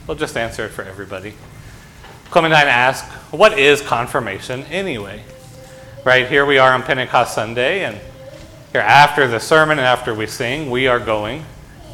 well, 0.07 0.17
just 0.17 0.37
answer 0.37 0.67
it 0.67 0.71
for 0.71 0.83
everybody. 0.83 1.35
Clementine 2.31 2.67
asked, 2.67 3.11
What 3.33 3.59
is 3.59 3.81
confirmation 3.81 4.65
anyway? 4.65 5.25
Right 6.05 6.29
here 6.29 6.45
we 6.45 6.59
are 6.59 6.73
on 6.73 6.83
Pentecost 6.83 7.35
Sunday, 7.35 7.85
and 7.85 7.99
here 8.73 8.83
after 8.83 9.27
the 9.27 9.41
sermon 9.41 9.79
and 9.79 9.87
after 9.87 10.13
we 10.15 10.27
sing, 10.27 10.71
we 10.71 10.87
are 10.87 11.01
going 11.01 11.45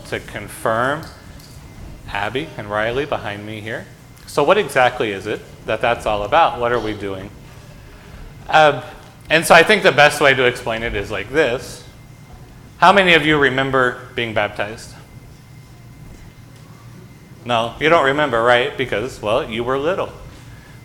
to 0.06 0.18
confirm 0.18 1.02
Abby 2.09 2.48
and 2.56 2.68
Riley 2.68 3.06
behind 3.06 3.46
me 3.46 3.61
here. 3.61 3.87
So, 4.26 4.42
what 4.42 4.59
exactly 4.59 5.12
is 5.12 5.26
it 5.26 5.40
that 5.66 5.80
that's 5.80 6.06
all 6.06 6.24
about? 6.24 6.59
What 6.59 6.72
are 6.72 6.80
we 6.80 6.94
doing? 6.94 7.30
Uh, 8.48 8.83
and 9.28 9.46
so 9.46 9.54
I 9.54 9.62
think 9.62 9.85
the 9.85 9.92
best 9.92 10.20
way 10.20 10.35
to 10.35 10.44
explain 10.44 10.83
it 10.83 10.96
is 10.96 11.11
like 11.11 11.30
this 11.30 11.85
How 12.81 12.95
many 12.95 13.12
of 13.12 13.27
you 13.27 13.37
remember 13.37 14.09
being 14.14 14.33
baptized? 14.33 14.95
No, 17.45 17.75
you 17.79 17.90
don't 17.90 18.07
remember, 18.07 18.43
right? 18.43 18.75
Because, 18.75 19.21
well, 19.21 19.47
you 19.47 19.62
were 19.62 19.79
little, 19.79 20.11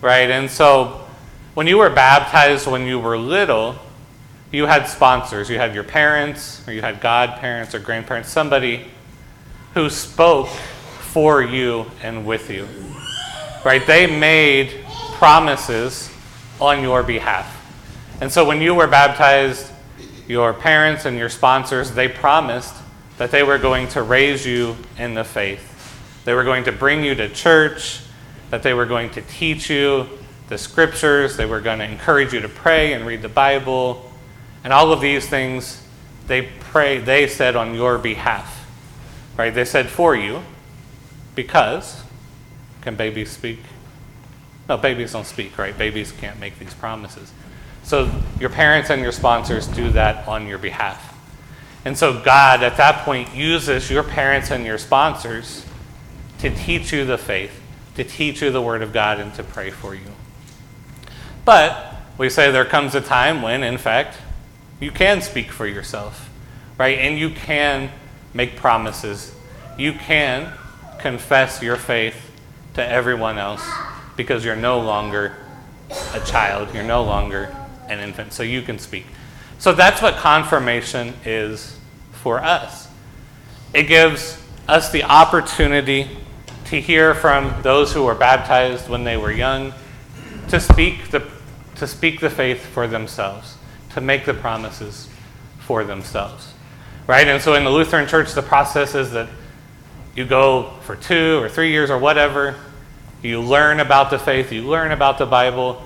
right? 0.02 0.30
And 0.30 0.50
so 0.50 1.06
when 1.54 1.66
you 1.66 1.78
were 1.78 1.88
baptized 1.88 2.66
when 2.66 2.86
you 2.86 2.98
were 2.98 3.16
little, 3.16 3.76
you 4.52 4.66
had 4.66 4.86
sponsors. 4.88 5.48
You 5.48 5.56
had 5.56 5.74
your 5.74 5.84
parents, 5.84 6.62
or 6.68 6.74
you 6.74 6.82
had 6.82 7.00
godparents 7.00 7.74
or 7.74 7.78
grandparents, 7.78 8.28
somebody 8.28 8.84
who 9.72 9.88
spoke 9.88 10.48
for 10.48 11.42
you 11.42 11.90
and 12.02 12.26
with 12.26 12.50
you, 12.50 12.68
right? 13.64 13.86
They 13.86 14.06
made 14.06 14.84
promises 15.14 16.10
on 16.60 16.82
your 16.82 17.02
behalf. 17.02 17.50
And 18.20 18.30
so 18.30 18.44
when 18.44 18.60
you 18.60 18.74
were 18.74 18.86
baptized, 18.86 19.72
your 20.28 20.52
parents 20.52 21.04
and 21.04 21.16
your 21.16 21.28
sponsors, 21.28 21.92
they 21.92 22.08
promised 22.08 22.74
that 23.18 23.30
they 23.30 23.42
were 23.42 23.58
going 23.58 23.88
to 23.88 24.02
raise 24.02 24.46
you 24.46 24.76
in 24.98 25.14
the 25.14 25.24
faith. 25.24 25.72
They 26.24 26.34
were 26.34 26.44
going 26.44 26.64
to 26.64 26.72
bring 26.72 27.04
you 27.04 27.14
to 27.14 27.28
church, 27.28 28.00
that 28.50 28.62
they 28.62 28.74
were 28.74 28.86
going 28.86 29.10
to 29.10 29.22
teach 29.22 29.70
you 29.70 30.08
the 30.48 30.58
scriptures, 30.58 31.36
they 31.36 31.46
were 31.46 31.60
going 31.60 31.78
to 31.78 31.84
encourage 31.84 32.32
you 32.32 32.40
to 32.40 32.48
pray 32.48 32.92
and 32.92 33.06
read 33.06 33.22
the 33.22 33.28
Bible, 33.28 34.10
and 34.62 34.72
all 34.72 34.92
of 34.92 35.00
these 35.00 35.28
things 35.28 35.82
they 36.26 36.42
pray 36.42 36.98
they 36.98 37.26
said 37.26 37.56
on 37.56 37.74
your 37.74 37.98
behalf. 37.98 38.66
Right? 39.36 39.54
They 39.54 39.64
said 39.64 39.88
for 39.88 40.16
you 40.16 40.42
because 41.34 42.02
can 42.80 42.96
babies 42.96 43.30
speak? 43.30 43.58
No, 44.68 44.76
babies 44.76 45.12
don't 45.12 45.26
speak, 45.26 45.58
right? 45.58 45.76
Babies 45.76 46.12
can't 46.12 46.40
make 46.40 46.58
these 46.58 46.74
promises. 46.74 47.32
So 47.86 48.10
your 48.40 48.50
parents 48.50 48.90
and 48.90 49.00
your 49.00 49.12
sponsors 49.12 49.68
do 49.68 49.90
that 49.90 50.26
on 50.26 50.48
your 50.48 50.58
behalf. 50.58 51.16
And 51.84 51.96
so 51.96 52.20
God, 52.20 52.64
at 52.64 52.76
that 52.78 53.04
point, 53.04 53.32
uses 53.32 53.88
your 53.88 54.02
parents 54.02 54.50
and 54.50 54.66
your 54.66 54.76
sponsors 54.76 55.64
to 56.40 56.50
teach 56.50 56.92
you 56.92 57.04
the 57.04 57.16
faith, 57.16 57.62
to 57.94 58.02
teach 58.02 58.42
you 58.42 58.50
the 58.50 58.60
Word 58.60 58.82
of 58.82 58.92
God, 58.92 59.20
and 59.20 59.32
to 59.34 59.44
pray 59.44 59.70
for 59.70 59.94
you. 59.94 60.10
But 61.44 61.94
we 62.18 62.28
say 62.28 62.50
there 62.50 62.64
comes 62.64 62.96
a 62.96 63.00
time 63.00 63.40
when, 63.40 63.62
in 63.62 63.78
fact, 63.78 64.18
you 64.80 64.90
can 64.90 65.22
speak 65.22 65.52
for 65.52 65.64
yourself, 65.64 66.28
right? 66.78 66.98
And 66.98 67.16
you 67.16 67.30
can 67.30 67.92
make 68.34 68.56
promises. 68.56 69.32
You 69.78 69.92
can 69.92 70.52
confess 70.98 71.62
your 71.62 71.76
faith 71.76 72.32
to 72.74 72.84
everyone 72.84 73.38
else 73.38 73.64
because 74.16 74.44
you're 74.44 74.56
no 74.56 74.80
longer 74.80 75.36
a 76.14 76.20
child, 76.26 76.74
you're 76.74 76.82
no 76.82 77.04
longer 77.04 77.54
an 77.88 78.00
infant, 78.00 78.32
so 78.32 78.42
you 78.42 78.62
can 78.62 78.78
speak. 78.78 79.06
So 79.58 79.72
that's 79.72 80.02
what 80.02 80.16
confirmation 80.16 81.14
is 81.24 81.78
for 82.12 82.42
us. 82.42 82.88
It 83.72 83.84
gives 83.84 84.42
us 84.68 84.90
the 84.90 85.04
opportunity 85.04 86.08
to 86.66 86.80
hear 86.80 87.14
from 87.14 87.54
those 87.62 87.92
who 87.92 88.04
were 88.04 88.14
baptized 88.14 88.88
when 88.88 89.04
they 89.04 89.16
were 89.16 89.30
young, 89.30 89.72
to 90.48 90.60
speak 90.60 91.10
the, 91.10 91.26
to 91.76 91.86
speak 91.86 92.20
the 92.20 92.30
faith 92.30 92.64
for 92.64 92.86
themselves, 92.86 93.56
to 93.94 94.00
make 94.00 94.24
the 94.24 94.34
promises 94.34 95.08
for 95.58 95.84
themselves. 95.84 96.52
Right? 97.06 97.28
And 97.28 97.40
so 97.40 97.54
in 97.54 97.64
the 97.64 97.70
Lutheran 97.70 98.08
Church, 98.08 98.32
the 98.32 98.42
process 98.42 98.94
is 98.94 99.12
that 99.12 99.28
you 100.16 100.24
go 100.24 100.72
for 100.80 100.96
two 100.96 101.38
or 101.40 101.48
three 101.48 101.70
years 101.70 101.90
or 101.90 101.98
whatever, 101.98 102.56
you 103.22 103.40
learn 103.40 103.80
about 103.80 104.10
the 104.10 104.18
faith, 104.18 104.50
you 104.50 104.62
learn 104.62 104.90
about 104.90 105.18
the 105.18 105.26
Bible, 105.26 105.85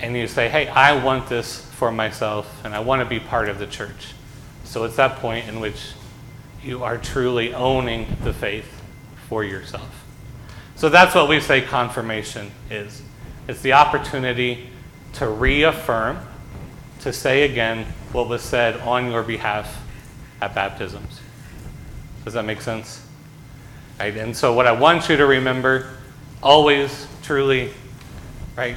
and 0.00 0.16
you 0.16 0.26
say, 0.26 0.48
hey, 0.48 0.68
I 0.68 1.02
want 1.02 1.28
this 1.28 1.60
for 1.60 1.90
myself 1.90 2.64
and 2.64 2.74
I 2.74 2.80
want 2.80 3.00
to 3.00 3.06
be 3.06 3.20
part 3.20 3.48
of 3.48 3.58
the 3.58 3.66
church. 3.66 4.14
So 4.64 4.84
it's 4.84 4.96
that 4.96 5.16
point 5.16 5.48
in 5.48 5.60
which 5.60 5.92
you 6.62 6.84
are 6.84 6.98
truly 6.98 7.54
owning 7.54 8.06
the 8.22 8.32
faith 8.32 8.82
for 9.28 9.44
yourself. 9.44 10.04
So 10.76 10.88
that's 10.88 11.14
what 11.14 11.28
we 11.28 11.40
say 11.40 11.62
confirmation 11.62 12.50
is. 12.70 13.02
It's 13.48 13.62
the 13.62 13.72
opportunity 13.72 14.68
to 15.14 15.28
reaffirm, 15.28 16.18
to 17.00 17.12
say 17.12 17.42
again 17.42 17.86
what 18.12 18.28
was 18.28 18.42
said 18.42 18.80
on 18.80 19.10
your 19.10 19.22
behalf 19.22 19.84
at 20.40 20.54
baptisms. 20.54 21.20
Does 22.24 22.34
that 22.34 22.44
make 22.44 22.60
sense? 22.60 23.04
Right? 23.98 24.16
And 24.16 24.36
so 24.36 24.52
what 24.52 24.66
I 24.66 24.72
want 24.72 25.08
you 25.08 25.16
to 25.16 25.26
remember 25.26 25.90
always 26.42 27.06
truly, 27.22 27.70
right, 28.56 28.76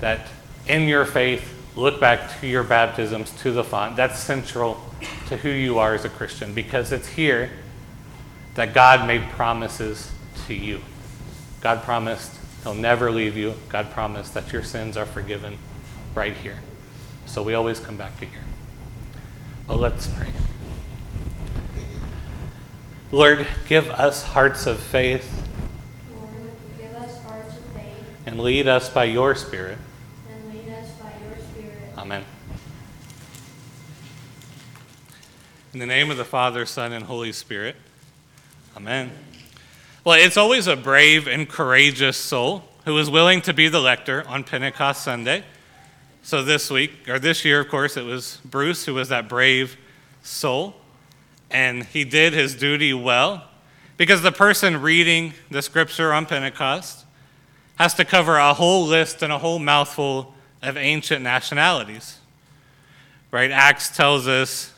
that 0.00 0.28
in 0.70 0.86
your 0.86 1.04
faith, 1.04 1.52
look 1.74 2.00
back 2.00 2.40
to 2.40 2.46
your 2.46 2.62
baptisms, 2.62 3.32
to 3.42 3.50
the 3.50 3.64
font. 3.64 3.96
That's 3.96 4.18
central 4.20 4.80
to 5.26 5.36
who 5.36 5.48
you 5.48 5.78
are 5.78 5.94
as 5.94 6.04
a 6.04 6.08
Christian 6.08 6.54
because 6.54 6.92
it's 6.92 7.08
here 7.08 7.50
that 8.54 8.72
God 8.72 9.06
made 9.06 9.22
promises 9.30 10.12
to 10.46 10.54
you. 10.54 10.80
God 11.60 11.82
promised 11.82 12.38
He'll 12.62 12.74
never 12.74 13.10
leave 13.10 13.36
you. 13.36 13.54
God 13.68 13.90
promised 13.90 14.34
that 14.34 14.52
your 14.52 14.62
sins 14.62 14.96
are 14.96 15.06
forgiven 15.06 15.58
right 16.14 16.36
here. 16.36 16.58
So 17.26 17.42
we 17.42 17.54
always 17.54 17.80
come 17.80 17.96
back 17.96 18.18
to 18.20 18.26
here. 18.26 18.44
Well, 19.66 19.78
let's 19.78 20.06
pray. 20.06 20.28
Lord, 23.10 23.46
give 23.66 23.90
us 23.90 24.22
hearts 24.22 24.66
of 24.66 24.78
faith. 24.78 25.48
Lord, 26.14 26.30
give 26.78 26.94
us 26.94 27.22
hearts 27.24 27.56
of 27.56 27.64
faith. 27.74 28.04
And 28.26 28.40
lead 28.40 28.68
us 28.68 28.88
by 28.88 29.04
your 29.04 29.34
Spirit 29.34 29.78
Amen. 32.00 32.24
In 35.74 35.80
the 35.80 35.84
name 35.84 36.10
of 36.10 36.16
the 36.16 36.24
Father, 36.24 36.64
Son, 36.64 36.94
and 36.94 37.04
Holy 37.04 37.30
Spirit. 37.30 37.76
Amen. 38.74 39.10
Well, 40.02 40.18
it's 40.18 40.38
always 40.38 40.66
a 40.66 40.76
brave 40.76 41.28
and 41.28 41.46
courageous 41.46 42.16
soul 42.16 42.64
who 42.86 42.96
is 42.96 43.10
willing 43.10 43.42
to 43.42 43.52
be 43.52 43.68
the 43.68 43.80
lector 43.80 44.26
on 44.26 44.44
Pentecost 44.44 45.04
Sunday. 45.04 45.44
So 46.22 46.42
this 46.42 46.70
week, 46.70 47.06
or 47.06 47.18
this 47.18 47.44
year, 47.44 47.60
of 47.60 47.68
course, 47.68 47.98
it 47.98 48.06
was 48.06 48.40
Bruce 48.46 48.86
who 48.86 48.94
was 48.94 49.10
that 49.10 49.28
brave 49.28 49.76
soul. 50.22 50.76
And 51.50 51.84
he 51.84 52.04
did 52.04 52.32
his 52.32 52.54
duty 52.54 52.94
well 52.94 53.44
because 53.98 54.22
the 54.22 54.32
person 54.32 54.80
reading 54.80 55.34
the 55.50 55.60
scripture 55.60 56.14
on 56.14 56.24
Pentecost 56.24 57.04
has 57.76 57.92
to 57.92 58.06
cover 58.06 58.38
a 58.38 58.54
whole 58.54 58.86
list 58.86 59.22
and 59.22 59.30
a 59.30 59.38
whole 59.38 59.58
mouthful 59.58 60.34
of 60.62 60.76
ancient 60.76 61.22
nationalities. 61.22 62.18
right? 63.30 63.50
Acts 63.50 63.94
tells 63.94 64.28
us 64.28 64.72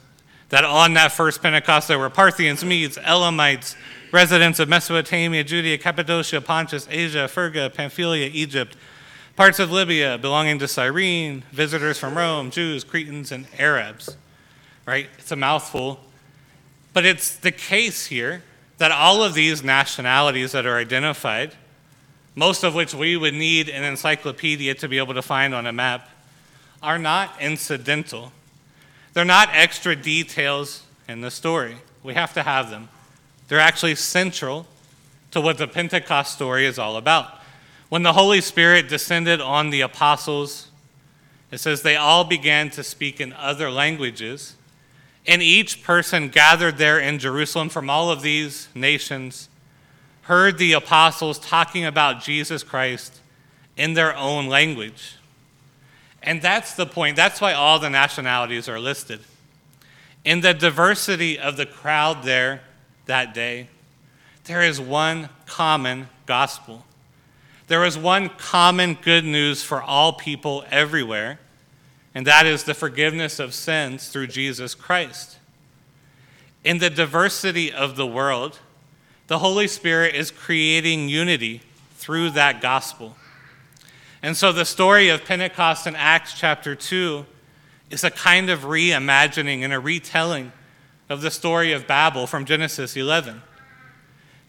that 0.50 0.64
on 0.64 0.94
that 0.94 1.12
first 1.12 1.42
Pentecost 1.42 1.88
there 1.88 1.98
were 1.98 2.10
Parthians, 2.10 2.64
Medes, 2.64 2.98
Elamites, 2.98 3.74
residents 4.12 4.60
of 4.60 4.68
Mesopotamia, 4.68 5.42
Judea, 5.42 5.78
Cappadocia, 5.78 6.40
Pontus, 6.40 6.86
Asia, 6.90 7.26
Phrygia, 7.26 7.70
Pamphylia, 7.70 8.30
Egypt, 8.32 8.76
parts 9.34 9.58
of 9.58 9.72
Libya 9.72 10.18
belonging 10.18 10.58
to 10.58 10.68
Cyrene, 10.68 11.42
visitors 11.50 11.98
from 11.98 12.16
Rome, 12.16 12.50
Jews, 12.50 12.84
Cretans, 12.84 13.32
and 13.32 13.46
Arabs. 13.58 14.16
Right? 14.84 15.08
It's 15.18 15.32
a 15.32 15.36
mouthful. 15.36 16.00
But 16.92 17.06
it's 17.06 17.36
the 17.36 17.52
case 17.52 18.06
here 18.06 18.42
that 18.78 18.92
all 18.92 19.22
of 19.22 19.32
these 19.32 19.62
nationalities 19.62 20.52
that 20.52 20.66
are 20.66 20.76
identified, 20.76 21.54
most 22.34 22.64
of 22.64 22.74
which 22.74 22.94
we 22.94 23.16
would 23.16 23.34
need 23.34 23.68
an 23.68 23.84
encyclopedia 23.84 24.74
to 24.74 24.88
be 24.88 24.98
able 24.98 25.14
to 25.14 25.22
find 25.22 25.54
on 25.54 25.66
a 25.66 25.72
map, 25.72 26.08
are 26.82 26.98
not 26.98 27.30
incidental. 27.40 28.32
They're 29.12 29.24
not 29.24 29.50
extra 29.52 29.94
details 29.94 30.82
in 31.08 31.20
the 31.20 31.30
story. 31.30 31.76
We 32.02 32.14
have 32.14 32.32
to 32.34 32.42
have 32.42 32.70
them. 32.70 32.88
They're 33.48 33.60
actually 33.60 33.94
central 33.96 34.66
to 35.32 35.40
what 35.40 35.58
the 35.58 35.68
Pentecost 35.68 36.32
story 36.32 36.66
is 36.66 36.78
all 36.78 36.96
about. 36.96 37.40
When 37.88 38.02
the 38.02 38.14
Holy 38.14 38.40
Spirit 38.40 38.88
descended 38.88 39.40
on 39.40 39.70
the 39.70 39.82
apostles, 39.82 40.68
it 41.50 41.58
says 41.58 41.82
they 41.82 41.96
all 41.96 42.24
began 42.24 42.70
to 42.70 42.82
speak 42.82 43.20
in 43.20 43.34
other 43.34 43.70
languages, 43.70 44.56
and 45.26 45.42
each 45.42 45.82
person 45.82 46.28
gathered 46.28 46.78
there 46.78 46.98
in 46.98 47.18
Jerusalem 47.18 47.68
from 47.68 47.90
all 47.90 48.10
of 48.10 48.22
these 48.22 48.68
nations 48.74 49.48
heard 50.22 50.58
the 50.58 50.72
apostles 50.72 51.38
talking 51.38 51.84
about 51.84 52.22
Jesus 52.22 52.62
Christ 52.62 53.20
in 53.76 53.94
their 53.94 54.16
own 54.16 54.46
language. 54.46 55.16
And 56.22 56.40
that's 56.40 56.74
the 56.74 56.86
point. 56.86 57.16
That's 57.16 57.40
why 57.40 57.52
all 57.52 57.78
the 57.78 57.90
nationalities 57.90 58.68
are 58.68 58.78
listed. 58.78 59.20
In 60.24 60.40
the 60.40 60.54
diversity 60.54 61.38
of 61.38 61.56
the 61.56 61.66
crowd 61.66 62.22
there 62.22 62.62
that 63.06 63.34
day, 63.34 63.68
there 64.44 64.62
is 64.62 64.80
one 64.80 65.28
common 65.46 66.08
gospel. 66.26 66.84
There 67.66 67.84
is 67.84 67.98
one 67.98 68.28
common 68.28 68.94
good 68.94 69.24
news 69.24 69.62
for 69.62 69.82
all 69.82 70.12
people 70.12 70.64
everywhere, 70.70 71.40
and 72.14 72.26
that 72.26 72.46
is 72.46 72.64
the 72.64 72.74
forgiveness 72.74 73.38
of 73.40 73.54
sins 73.54 74.08
through 74.08 74.28
Jesus 74.28 74.74
Christ. 74.74 75.38
In 76.62 76.78
the 76.78 76.90
diversity 76.90 77.72
of 77.72 77.96
the 77.96 78.06
world, 78.06 78.60
the 79.32 79.38
Holy 79.38 79.66
Spirit 79.66 80.14
is 80.14 80.30
creating 80.30 81.08
unity 81.08 81.62
through 81.92 82.28
that 82.28 82.60
gospel. 82.60 83.16
And 84.22 84.36
so 84.36 84.52
the 84.52 84.66
story 84.66 85.08
of 85.08 85.24
Pentecost 85.24 85.86
in 85.86 85.96
Acts 85.96 86.38
chapter 86.38 86.74
2 86.74 87.24
is 87.88 88.04
a 88.04 88.10
kind 88.10 88.50
of 88.50 88.64
reimagining 88.64 89.62
and 89.62 89.72
a 89.72 89.80
retelling 89.80 90.52
of 91.08 91.22
the 91.22 91.30
story 91.30 91.72
of 91.72 91.86
Babel 91.86 92.26
from 92.26 92.44
Genesis 92.44 92.94
11. 92.94 93.40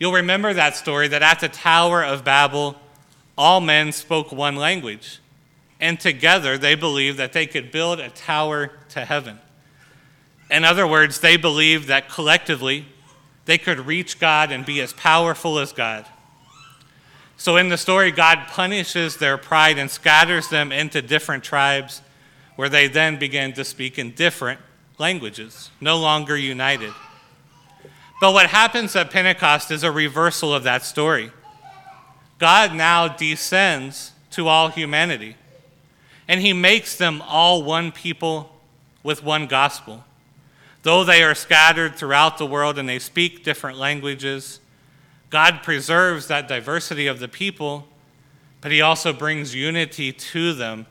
You'll 0.02 0.12
remember 0.12 0.54
that 0.54 0.76
story 0.76 1.08
that 1.08 1.24
at 1.24 1.39
the 1.39 1.48
Tower 1.48 2.04
of 2.04 2.26
Babel, 2.26 2.76
all 3.38 3.62
men 3.62 3.93
spoke 3.93 4.34
one 4.34 4.58
language, 4.58 5.22
and 5.80 5.98
together 5.98 6.58
they 6.58 6.76
believed 6.76 7.17
that 7.19 7.32
they 7.32 7.48
could 7.48 7.72
build 7.72 8.02
a 8.02 8.10
tower 8.10 8.74
to 8.89 9.06
heaven. 9.06 9.39
In 10.52 10.65
other 10.65 10.86
words, 10.86 11.22
they 11.22 11.38
believed 11.38 11.88
that 11.88 12.10
collectively 12.10 12.88
they 13.45 13.58
could 13.58 13.86
reach 13.86 14.19
God 14.19 14.51
and 14.51 14.65
be 14.65 14.82
as 14.82 14.93
powerful 14.93 15.60
as 15.60 15.73
God. 15.73 16.06
So 17.38 17.58
in 17.58 17.69
the 17.69 17.77
story, 17.77 18.12
God 18.12 18.47
punishes 18.47 19.17
their 19.17 19.38
pride 19.38 19.77
and 19.77 19.91
scatters 19.91 20.47
them 20.49 20.71
into 20.71 21.01
different 21.01 21.43
tribes 21.43 22.01
where 22.56 22.69
they 22.69 22.88
then 22.88 23.17
begin 23.17 23.53
to 23.53 23.65
speak 23.65 23.99
in 23.99 24.12
different 24.12 24.60
languages, 24.97 25.71
no 25.82 25.97
longer 25.97 26.38
united. 26.38 26.93
But 28.21 28.34
what 28.34 28.47
happens 28.47 28.95
at 28.95 29.12
Pentecost 29.12 29.71
is 29.71 29.84
a 29.84 29.91
reversal 29.91 30.53
of 30.53 30.63
that 30.63 30.84
story. 30.84 31.32
God 32.39 32.73
now 32.73 33.08
descends 33.08 34.12
to 34.32 34.47
all 34.47 34.69
humanity, 34.69 35.36
and 36.27 36.39
he 36.39 36.53
makes 36.53 36.95
them 36.95 37.21
all 37.27 37.63
one 37.63 37.91
people 37.91 38.56
with 39.03 39.23
one 39.23 39.47
gospel. 39.47 40.06
Though 40.84 41.04
they 41.04 41.24
are 41.24 41.34
scattered 41.34 41.96
throughout 41.96 42.38
the 42.38 42.46
world 42.46 42.78
and 42.78 42.88
they 42.88 43.00
speak 43.00 43.43
different 43.43 43.78
languages, 43.78 44.60
God 45.30 45.63
preserves 45.63 46.28
that 46.28 46.48
diversity 46.48 47.08
of 47.08 47.19
the 47.19 47.28
people, 47.28 47.88
but 48.62 48.72
He 48.72 48.82
also 48.82 49.13
brings 49.13 49.56
unity 49.56 50.12
to 50.12 50.54
them 50.54 50.86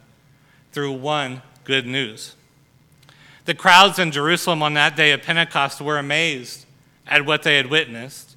through 0.72 0.92
one 0.92 1.42
good 1.64 1.87
news. 1.87 2.35
The 3.44 3.55
crowds 3.55 3.98
in 3.98 4.11
Jerusalem 4.12 4.62
on 4.62 4.74
that 4.74 4.96
day 4.96 5.12
of 5.12 5.22
Pentecost 5.22 5.81
were 5.81 5.98
amazed 5.98 6.64
at 7.07 7.26
what 7.26 7.42
they 7.42 7.57
had 7.57 7.66
witnessed, 7.66 8.37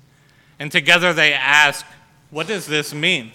and 0.60 0.72
together 0.72 1.13
they 1.13 1.32
asked, 1.34 1.86
What 2.32 2.48
does 2.48 2.68
this 2.68 2.94
mean? 2.94 3.32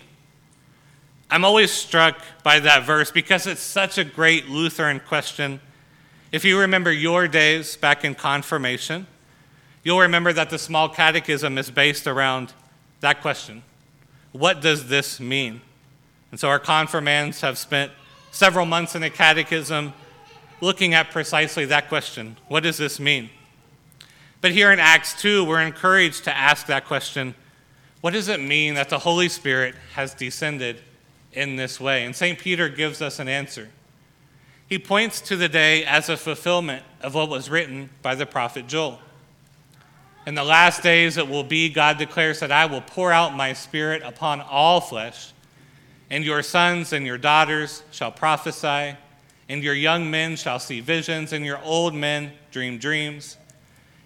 I'm 1.30 1.44
always 1.44 1.70
struck 1.70 2.20
by 2.42 2.60
that 2.60 2.82
verse 2.84 3.10
because 3.10 3.46
it's 3.46 3.60
such 3.60 3.98
a 3.98 4.04
great 4.04 4.48
Lutheran 4.48 5.00
question. 5.00 5.60
If 6.32 6.44
you 6.44 6.60
remember 6.60 6.92
your 6.92 7.26
days 7.26 7.76
back 7.76 8.04
in 8.04 8.14
confirmation, 8.14 9.08
you'll 9.82 10.00
remember 10.00 10.32
that 10.32 10.48
the 10.48 10.58
small 10.58 10.88
catechism 10.88 11.58
is 11.58 11.70
based 11.70 12.06
around 12.06 12.52
that 13.00 13.20
question 13.20 13.62
What 14.32 14.60
does 14.60 14.88
this 14.88 15.18
mean? 15.18 15.60
And 16.30 16.38
so 16.38 16.48
our 16.48 16.60
confirmands 16.60 17.40
have 17.40 17.58
spent 17.58 17.90
several 18.30 18.64
months 18.64 18.94
in 18.94 19.02
the 19.02 19.10
catechism 19.10 19.92
looking 20.60 20.94
at 20.94 21.10
precisely 21.10 21.64
that 21.64 21.88
question 21.88 22.36
What 22.46 22.62
does 22.62 22.78
this 22.78 23.00
mean? 23.00 23.30
But 24.40 24.52
here 24.52 24.72
in 24.72 24.78
Acts 24.78 25.20
2, 25.20 25.44
we're 25.44 25.60
encouraged 25.60 26.24
to 26.24 26.36
ask 26.36 26.66
that 26.66 26.86
question 26.86 27.34
What 28.02 28.12
does 28.12 28.28
it 28.28 28.40
mean 28.40 28.74
that 28.74 28.88
the 28.88 29.00
Holy 29.00 29.28
Spirit 29.28 29.74
has 29.94 30.14
descended 30.14 30.80
in 31.32 31.56
this 31.56 31.80
way? 31.80 32.04
And 32.04 32.14
St. 32.14 32.38
Peter 32.38 32.68
gives 32.68 33.02
us 33.02 33.18
an 33.18 33.26
answer. 33.26 33.70
He 34.70 34.78
points 34.78 35.20
to 35.22 35.34
the 35.34 35.48
day 35.48 35.84
as 35.84 36.08
a 36.08 36.16
fulfillment 36.16 36.84
of 37.00 37.12
what 37.12 37.28
was 37.28 37.50
written 37.50 37.90
by 38.02 38.14
the 38.14 38.24
prophet 38.24 38.68
Joel. 38.68 39.00
In 40.28 40.36
the 40.36 40.44
last 40.44 40.80
days 40.80 41.16
it 41.16 41.28
will 41.28 41.42
be, 41.42 41.68
God 41.68 41.98
declares, 41.98 42.38
that 42.38 42.52
I 42.52 42.66
will 42.66 42.80
pour 42.80 43.10
out 43.10 43.34
my 43.34 43.52
spirit 43.52 44.00
upon 44.04 44.40
all 44.40 44.80
flesh, 44.80 45.32
and 46.08 46.24
your 46.24 46.44
sons 46.44 46.92
and 46.92 47.04
your 47.04 47.18
daughters 47.18 47.82
shall 47.90 48.12
prophesy, 48.12 48.96
and 49.48 49.64
your 49.64 49.74
young 49.74 50.08
men 50.08 50.36
shall 50.36 50.60
see 50.60 50.78
visions, 50.78 51.32
and 51.32 51.44
your 51.44 51.60
old 51.64 51.92
men 51.92 52.30
dream 52.52 52.78
dreams. 52.78 53.38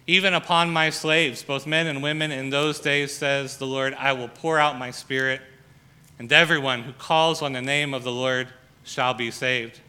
Even 0.07 0.33
upon 0.33 0.73
my 0.73 0.89
slaves, 0.89 1.43
both 1.43 1.67
men 1.67 1.85
and 1.85 2.01
women, 2.01 2.31
in 2.31 2.49
those 2.49 2.79
days, 2.79 3.15
says 3.15 3.57
the 3.57 3.67
Lord, 3.67 3.93
I 3.93 4.13
will 4.13 4.29
pour 4.29 4.57
out 4.57 4.79
my 4.79 4.89
spirit, 4.89 5.41
and 6.17 6.33
everyone 6.33 6.81
who 6.81 6.93
calls 6.93 7.43
on 7.43 7.53
the 7.53 7.61
name 7.61 7.93
of 7.93 8.03
the 8.03 8.11
Lord 8.11 8.47
shall 8.83 9.13
be 9.13 9.29
saved. 9.29 9.79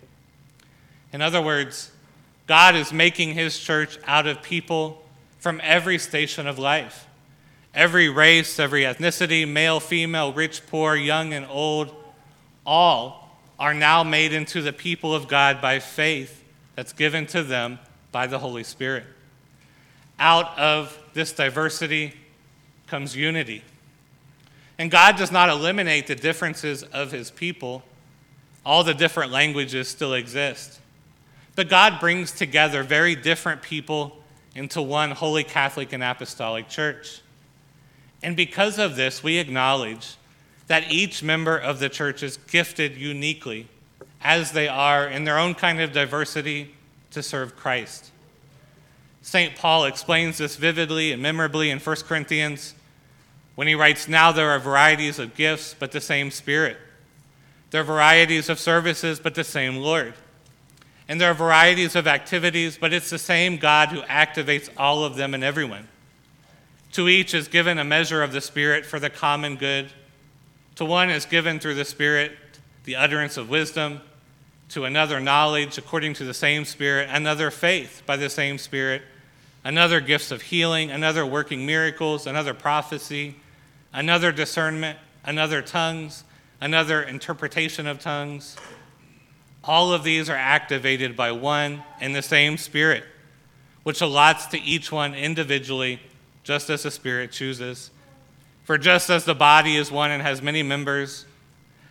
In 1.17 1.23
other 1.23 1.41
words, 1.41 1.91
God 2.47 2.77
is 2.77 2.93
making 2.93 3.33
his 3.33 3.59
church 3.59 3.99
out 4.07 4.27
of 4.27 4.43
people 4.43 5.03
from 5.39 5.63
every 5.65 5.97
station 5.97 6.47
of 6.47 6.59
life. 6.59 7.07
Every 7.73 8.11
race, 8.11 8.59
every 8.59 8.83
ethnicity, 8.83 9.49
male, 9.49 9.81
female, 9.81 10.35
rich, 10.35 10.67
poor, 10.67 10.95
young, 10.95 11.33
and 11.33 11.47
old, 11.47 11.97
all 12.67 13.35
are 13.59 13.73
now 13.73 14.05
made 14.05 14.35
into 14.35 14.61
the 14.61 14.75
people 14.75 15.15
of 15.15 15.27
God 15.27 15.63
by 15.63 15.79
faith 15.79 16.45
that's 16.75 16.93
given 16.93 17.25
to 17.29 17.43
them 17.43 17.79
by 18.13 18.27
the 18.27 18.39
Holy 18.39 18.63
Spirit. 18.63 19.05
Out 20.19 20.59
of 20.59 20.99
this 21.15 21.33
diversity 21.33 22.13
comes 22.89 23.17
unity. 23.17 23.65
And 24.77 24.91
God 24.91 25.17
does 25.17 25.33
not 25.33 25.49
eliminate 25.49 26.09
the 26.09 26.15
differences 26.15 26.83
of 26.83 27.11
his 27.11 27.31
people, 27.31 27.85
all 28.67 28.85
the 28.85 28.93
different 28.93 29.33
languages 29.33 29.89
still 29.89 30.13
exist. 30.13 30.81
But 31.57 31.71
God 31.71 31.99
brings 31.99 32.33
together 32.33 32.83
very 32.83 33.17
different 33.17 33.63
people 33.63 34.23
into 34.55 34.81
one 34.81 35.11
holy 35.11 35.43
Catholic 35.43 35.93
and 35.93 36.03
Apostolic 36.03 36.69
Church. 36.69 37.23
And 38.23 38.37
because 38.37 38.79
of 38.79 38.95
this, 38.95 39.23
we 39.23 39.39
acknowledge 39.39 40.17
that 40.67 40.91
each 40.91 41.23
member 41.23 41.57
of 41.57 41.79
the 41.79 41.89
church 41.89 42.23
is 42.23 42.37
gifted 42.37 42.97
uniquely 42.97 43.69
as 44.23 44.53
they 44.53 44.69
are 44.69 45.07
in 45.09 45.25
their 45.25 45.39
own 45.39 45.55
kind 45.55 45.81
of 45.81 45.93
diversity 45.93 46.75
to 47.11 47.23
serve 47.23 47.57
Christ. 47.57 48.11
St. 49.23 49.57
Paul 49.57 49.85
explains 49.87 50.39
this 50.39 50.57
vividly 50.57 51.13
and 51.13 51.23
memorably 51.23 51.71
in 51.71 51.79
1 51.79 51.97
Corinthians 52.07 52.75
when 53.55 53.67
he 53.67 53.75
writes, 53.75 54.09
Now 54.09 54.31
there 54.31 54.51
are 54.51 54.59
varieties 54.59 55.19
of 55.19 55.35
gifts, 55.35 55.75
but 55.79 55.93
the 55.93 56.01
same 56.01 56.31
Spirit. 56.31 56.77
There 57.71 57.81
are 57.81 57.85
varieties 57.85 58.49
of 58.49 58.59
services, 58.59 59.19
but 59.19 59.35
the 59.35 59.45
same 59.45 59.77
Lord. 59.77 60.15
And 61.09 61.21
there 61.21 61.31
are 61.31 61.35
varieties 61.35 61.95
of 61.95 62.07
activities, 62.07 62.79
but 62.79 62.93
it's 62.93 63.11
the 63.11 63.19
same 63.19 63.59
God 63.59 63.91
who 63.91 64.03
activates 64.03 64.69
all 64.77 65.05
of 65.05 65.17
them 65.17 65.35
and 65.35 65.45
everyone. 65.45 65.89
To 66.93 67.09
each 67.09 67.35
is 67.35 67.49
given 67.49 67.79
a 67.79 67.85
measure 67.85 68.23
of 68.23 68.33
the 68.33 68.41
Spirit 68.41 68.87
for 68.87 68.99
the 68.99 69.11
common 69.11 69.57
good. 69.57 69.93
To 70.77 70.85
one 70.85 71.11
is 71.11 71.25
given 71.27 71.61
through 71.61 71.75
the 71.75 71.85
Spirit 71.85 72.33
the 72.85 72.97
utterance 72.97 73.37
of 73.37 73.51
wisdom, 73.51 74.01
to 74.71 74.85
another 74.85 75.21
knowledge 75.21 75.79
according 75.79 76.15
to 76.15 76.25
the 76.25 76.35
same 76.35 76.65
Spirit, 76.65 77.09
another 77.13 77.51
faith 77.51 78.03
by 78.07 78.17
the 78.17 78.31
same 78.31 78.59
Spirit, 78.59 79.03
another 79.65 80.01
gifts 80.01 80.31
of 80.31 80.43
healing, 80.43 80.91
another 80.91 81.27
working 81.27 81.67
miracles, 81.67 82.27
another 82.27 82.55
prophecy, 82.55 83.37
another 83.93 84.33
discernment, 84.33 84.99
another 85.25 85.63
tongues, 85.63 86.25
another 86.61 87.03
interpretation 87.03 87.87
of 87.87 88.01
tongues. 88.01 88.57
All 89.67 89.93
of 89.93 90.05
these 90.05 90.31
are 90.31 90.37
activated 90.37 91.17
by 91.17 91.33
one 91.33 91.83
and 92.01 92.15
the 92.15 92.23
same 92.23 92.57
Spirit, 92.57 93.05
which 93.83 94.01
allots 94.01 94.47
to 94.47 94.61
each 94.61 94.93
one 94.93 95.15
individually, 95.15 96.01
just 96.45 96.71
as 96.71 96.85
the 96.85 96.91
Spirit 96.91 97.33
chooses. 97.33 97.91
For 98.65 98.79
just 98.79 99.11
as 99.11 99.25
the 99.25 99.35
body 99.35 99.77
is 99.77 99.91
one 99.91 100.11
and 100.11 100.23
has 100.23 100.41
many 100.41 100.63
members, 100.63 101.27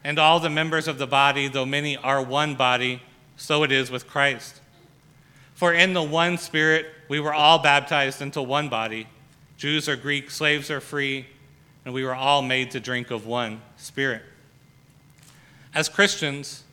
and 0.03 0.19
all 0.19 0.39
the 0.39 0.49
members 0.49 0.87
of 0.87 0.97
the 0.97 1.07
body, 1.07 1.47
though 1.47 1.65
many, 1.65 1.97
are 1.97 2.21
one 2.21 2.55
body, 2.55 3.01
so 3.37 3.63
it 3.63 3.71
is 3.71 3.89
with 3.89 4.07
Christ. 4.07 4.61
For 5.53 5.73
in 5.73 5.93
the 5.93 6.03
one 6.03 6.37
Spirit 6.37 6.87
we 7.07 7.19
were 7.19 7.33
all 7.33 7.59
baptized 7.59 8.21
into 8.21 8.41
one 8.41 8.69
body 8.69 9.07
Jews 9.57 9.87
or 9.87 9.95
Greeks, 9.95 10.35
slaves 10.35 10.69
or 10.69 10.81
free, 10.81 11.25
and 11.85 11.93
we 11.93 12.03
were 12.03 12.13
all 12.13 12.41
made 12.41 12.71
to 12.71 12.79
drink 12.81 13.09
of 13.09 13.25
one 13.25 13.61
Spirit. 13.77 14.21
As 15.73 15.87
Christians, 15.87 16.64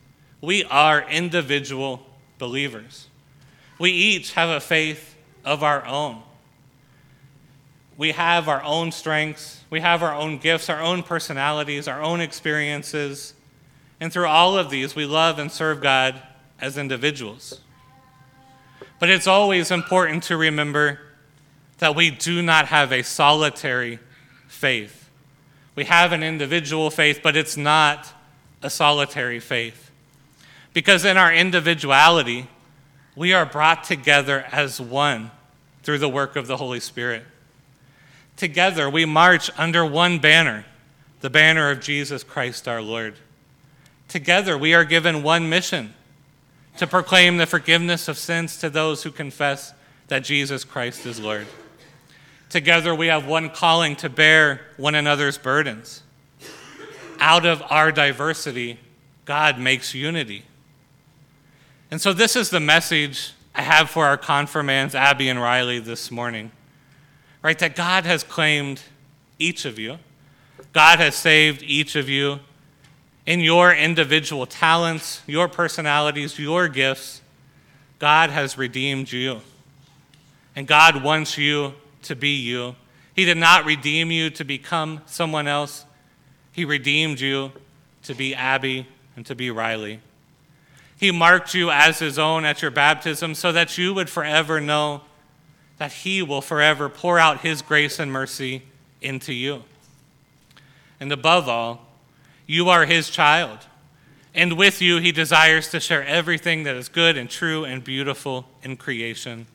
we 0.43 0.65
are 0.65 1.09
individual 1.09 2.05
believers. 2.37 3.07
We 3.79 3.91
each 3.91 4.33
have 4.33 4.49
a 4.49 4.59
faith 4.59 5.15
of 5.45 5.63
our 5.63 5.85
own. 5.85 6.21
We 7.95 8.11
have 8.11 8.49
our 8.49 8.61
own 8.61 8.91
strengths, 8.91 9.61
we 9.69 9.79
have 9.79 10.03
our 10.03 10.13
own 10.13 10.39
gifts, 10.39 10.67
our 10.67 10.81
own 10.81 11.01
personalities, 11.01 11.87
our 11.87 12.01
own 12.01 12.19
experiences. 12.19 13.35
And 14.01 14.11
through 14.11 14.27
all 14.27 14.57
of 14.57 14.69
these, 14.69 14.97
we 14.97 15.05
love 15.05 15.39
and 15.39 15.49
serve 15.49 15.79
God 15.79 16.21
as 16.59 16.77
individuals. 16.77 17.61
But 18.99 19.09
it's 19.09 19.27
always 19.27 19.71
important 19.71 20.23
to 20.23 20.35
remember 20.35 20.99
that 21.77 21.95
we 21.95 22.11
do 22.11 22.41
not 22.41 22.65
have 22.65 22.91
a 22.91 23.01
solitary 23.01 23.97
faith. 24.49 25.09
We 25.75 25.85
have 25.85 26.11
an 26.11 26.21
individual 26.21 26.89
faith, 26.89 27.21
but 27.23 27.37
it's 27.37 27.55
not 27.55 28.13
a 28.61 28.69
solitary 28.69 29.39
faith. 29.39 29.91
Because 30.73 31.05
in 31.05 31.17
our 31.17 31.31
individuality, 31.31 32.47
we 33.15 33.31
are 33.31 33.45
brought 33.45 33.83
together 33.83 34.45
as 34.51 34.81
one 34.81 35.31
through 35.83 35.99
the 35.99 36.09
work 36.09 36.35
of 36.35 36.47
the 36.47 36.57
Holy 36.57 36.79
Spirit. 36.79 37.23
Together, 38.35 38.89
we 38.89 39.05
march 39.05 39.51
under 39.57 39.85
one 39.85 40.17
banner, 40.17 40.65
the 41.21 41.29
banner 41.29 41.69
of 41.69 41.79
Jesus 41.79 42.23
Christ 42.23 42.67
our 42.67 42.81
Lord. 42.81 43.15
Together, 44.07 44.57
we 44.57 44.73
are 44.73 44.83
given 44.83 45.23
one 45.23 45.47
mission 45.47 45.93
to 46.77 46.87
proclaim 46.87 47.37
the 47.37 47.45
forgiveness 47.45 48.07
of 48.07 48.17
sins 48.17 48.57
to 48.57 48.69
those 48.69 49.03
who 49.03 49.11
confess 49.11 49.73
that 50.07 50.23
Jesus 50.23 50.63
Christ 50.63 51.05
is 51.05 51.19
Lord. 51.19 51.45
Together, 52.49 52.93
we 52.93 53.07
have 53.07 53.27
one 53.27 53.49
calling 53.49 53.95
to 53.97 54.09
bear 54.09 54.61
one 54.77 54.95
another's 54.95 55.37
burdens. 55.37 56.01
Out 57.19 57.45
of 57.45 57.63
our 57.69 57.91
diversity, 57.91 58.79
God 59.25 59.59
makes 59.59 59.93
unity. 59.93 60.45
And 61.93 62.01
so, 62.01 62.11
this 62.11 62.35
is 62.35 62.49
the 62.49 62.59
message 62.59 63.33
I 63.53 63.61
have 63.61 63.87
for 63.87 64.07
our 64.07 64.17
confirmands, 64.17 64.95
Abby 64.95 65.29
and 65.29 65.39
Riley, 65.39 65.77
this 65.77 66.09
morning. 66.09 66.51
Right? 67.43 67.59
That 67.59 67.75
God 67.75 68.07
has 68.07 68.23
claimed 68.23 68.81
each 69.37 69.65
of 69.65 69.77
you, 69.77 69.99
God 70.71 70.97
has 70.97 71.13
saved 71.13 71.61
each 71.61 71.95
of 71.95 72.09
you 72.09 72.39
in 73.27 73.41
your 73.41 73.71
individual 73.71 74.47
talents, 74.47 75.21
your 75.27 75.47
personalities, 75.47 76.39
your 76.39 76.67
gifts. 76.67 77.21
God 77.99 78.31
has 78.31 78.57
redeemed 78.57 79.11
you. 79.11 79.41
And 80.55 80.65
God 80.65 81.03
wants 81.03 81.37
you 81.37 81.75
to 82.01 82.15
be 82.15 82.29
you. 82.29 82.75
He 83.15 83.23
did 83.23 83.37
not 83.37 83.65
redeem 83.65 84.09
you 84.09 84.31
to 84.31 84.43
become 84.43 85.01
someone 85.05 85.47
else, 85.47 85.85
He 86.53 86.65
redeemed 86.65 87.19
you 87.19 87.51
to 88.01 88.15
be 88.15 88.33
Abby 88.33 88.87
and 89.15 89.23
to 89.27 89.35
be 89.35 89.51
Riley. 89.51 89.99
He 90.97 91.11
marked 91.11 91.53
you 91.53 91.69
as 91.69 91.99
his 91.99 92.17
own 92.17 92.45
at 92.45 92.61
your 92.61 92.71
baptism 92.71 93.35
so 93.35 93.51
that 93.51 93.77
you 93.77 93.93
would 93.93 94.09
forever 94.09 94.61
know 94.61 95.01
that 95.77 95.91
he 95.91 96.21
will 96.21 96.41
forever 96.41 96.87
pour 96.87 97.19
out 97.19 97.41
his 97.41 97.61
grace 97.61 97.99
and 97.99 98.11
mercy 98.11 98.63
into 99.01 99.33
you. 99.33 99.63
And 100.99 101.11
above 101.11 101.49
all, 101.49 101.85
you 102.47 102.69
are 102.69 102.85
his 102.85 103.09
child. 103.09 103.59
And 104.33 104.57
with 104.57 104.81
you, 104.81 104.97
he 104.97 105.11
desires 105.11 105.69
to 105.69 105.79
share 105.79 106.05
everything 106.05 106.63
that 106.63 106.75
is 106.75 106.89
good 106.89 107.17
and 107.17 107.29
true 107.29 107.65
and 107.65 107.83
beautiful 107.83 108.45
in 108.63 108.77
creation. 108.77 109.47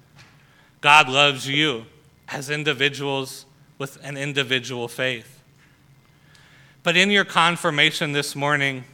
God 0.81 1.09
loves 1.09 1.49
you 1.49 1.87
as 2.29 2.51
individuals 2.51 3.47
with 3.79 3.99
an 4.05 4.17
individual 4.17 4.87
faith. 4.87 5.43
But 6.83 6.97
in 6.97 7.11
your 7.11 7.25
confirmation 7.25 8.13
this 8.13 8.37
morning, 8.37 8.85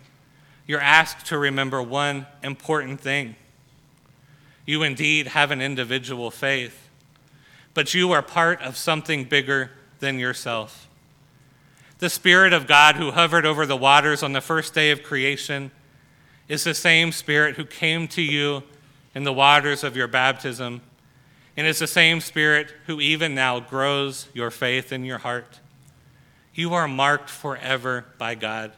you're 0.66 0.81
asked 0.81 1.27
to 1.27 1.38
remember 1.38 1.83
one 1.83 2.27
important 2.42 3.00
thing. 3.00 3.37
You 4.66 4.83
indeed 4.83 5.29
have 5.29 5.50
an 5.50 5.61
individual 5.61 6.31
faith, 6.31 6.88
but 7.74 7.92
you 7.92 8.12
are 8.12 8.22
part 8.22 8.62
of 8.62 8.77
something 8.77 9.24
bigger 9.24 9.70
than 9.98 10.18
yourself. 10.18 10.88
The 11.98 12.09
Spirit 12.11 12.53
of 12.53 12.66
God 12.66 12.96
who 12.96 13.11
hovered 13.11 13.46
over 13.46 13.66
the 13.66 13.77
waters 13.77 14.22
on 14.22 14.33
the 14.33 14.40
first 14.40 14.74
day 14.74 14.90
of 14.90 15.03
creation 15.03 15.70
is 16.48 16.64
the 16.64 16.74
same 16.74 17.12
Spirit 17.12 17.57
who 17.57 17.64
came 17.64 18.09
to 18.09 18.22
you 18.22 18.62
in 19.14 19.24
the 19.24 19.33
waters 19.33 19.85
of 19.85 19.96
your 19.96 20.09
baptism, 20.09 20.81
and 21.57 21.66
is 21.66 21.79
the 21.79 21.87
same 21.87 22.20
Spirit 22.20 22.72
who 22.87 23.00
even 23.00 23.35
now 23.35 23.61
grows 23.61 24.29
your 24.35 24.50
faith 24.50 24.92
in 24.92 25.05
your 25.05 25.18
heart. 25.18 25.61
You 26.55 26.74
are 26.74 26.88
marked 26.88 27.31
forever 27.31 28.07
by 28.18 28.35
God. 28.35 28.72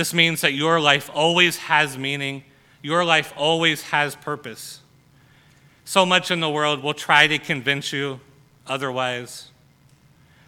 This 0.00 0.14
means 0.14 0.40
that 0.40 0.54
your 0.54 0.80
life 0.80 1.10
always 1.12 1.58
has 1.58 1.98
meaning, 1.98 2.42
your 2.80 3.04
life 3.04 3.34
always 3.36 3.82
has 3.82 4.16
purpose. 4.16 4.80
So 5.84 6.06
much 6.06 6.30
in 6.30 6.40
the 6.40 6.48
world 6.48 6.82
will 6.82 6.94
try 6.94 7.26
to 7.26 7.38
convince 7.38 7.92
you 7.92 8.18
otherwise, 8.66 9.50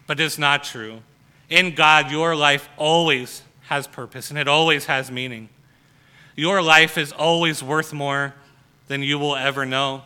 but 0.07 0.19
it's 0.19 0.39
not 0.39 0.65
true. 0.65 1.03
In 1.51 1.75
God, 1.75 2.11
your 2.11 2.35
life 2.35 2.71
always 2.79 3.43
has 3.65 3.87
purpose 3.87 4.31
and 4.31 4.39
it 4.39 4.49
always 4.49 4.87
has 4.87 5.11
meaning. 5.11 5.51
Your 6.35 6.63
life 6.63 6.97
is 6.97 7.13
always 7.13 7.63
worth 7.63 7.93
more 7.93 8.33
than 8.89 9.03
you 9.03 9.19
will 9.19 9.37
ever 9.37 9.67
know 9.67 10.01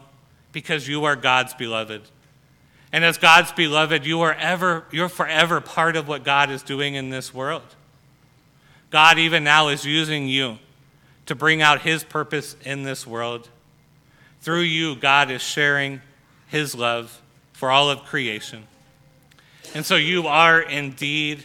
because 0.51 0.89
you 0.89 1.05
are 1.05 1.15
God's 1.15 1.55
beloved. 1.55 2.03
And 2.91 3.05
as 3.05 3.17
God's 3.17 3.53
beloved, 3.53 4.05
you 4.07 4.23
are 4.23 4.35
ever 4.35 4.87
you're 4.91 5.09
forever 5.09 5.61
part 5.61 5.95
of 5.95 6.09
what 6.09 6.25
God 6.25 6.51
is 6.51 6.65
doing 6.65 6.97
in 6.97 7.11
this 7.11 7.33
world. 7.33 7.77
God, 8.91 9.19
even 9.19 9.45
now, 9.45 9.69
is 9.69 9.85
using 9.85 10.29
you 10.29 10.59
to 11.27 11.35
bring 11.35 11.61
out 11.61 11.83
His 11.83 12.05
purpose 12.05 12.57
in 12.65 12.85
this 12.85 13.07
world. 13.07 13.49
Through 14.41 14.61
you, 14.61 14.95
God 14.97 15.31
is 15.31 15.43
sharing 15.43 16.01
His 16.47 16.75
love 16.75 17.21
for 17.53 17.71
all 17.71 17.91
of 17.91 18.05
creation. 18.05 18.65
And 19.75 19.85
so 19.85 19.97
you 19.97 20.27
are 20.27 20.61
indeed, 20.61 21.45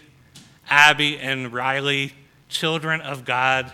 Abby 0.70 1.18
and 1.18 1.52
Riley, 1.52 2.14
children 2.48 3.02
of 3.02 3.26
God, 3.26 3.72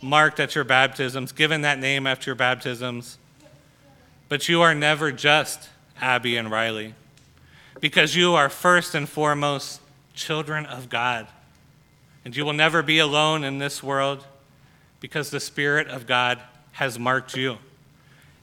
marked 0.00 0.40
at 0.40 0.54
your 0.54 0.64
baptisms, 0.64 1.32
given 1.32 1.60
that 1.60 1.78
name 1.78 2.06
after 2.06 2.30
your 2.30 2.36
baptisms. 2.36 3.18
But 4.28 4.48
you 4.48 4.62
are 4.62 4.74
never 4.74 5.12
just 5.12 5.68
Abby 6.00 6.36
and 6.36 6.50
Riley, 6.50 6.94
because 7.80 8.16
you 8.16 8.34
are 8.34 8.48
first 8.48 8.94
and 8.94 9.06
foremost 9.08 9.80
children 10.14 10.64
of 10.64 10.88
God. 10.88 11.26
And 12.24 12.36
you 12.36 12.44
will 12.44 12.52
never 12.52 12.82
be 12.82 12.98
alone 12.98 13.44
in 13.44 13.58
this 13.58 13.82
world 13.82 14.26
because 15.00 15.30
the 15.30 15.40
Spirit 15.40 15.88
of 15.88 16.06
God 16.06 16.40
has 16.72 16.98
marked 16.98 17.36
you. 17.36 17.58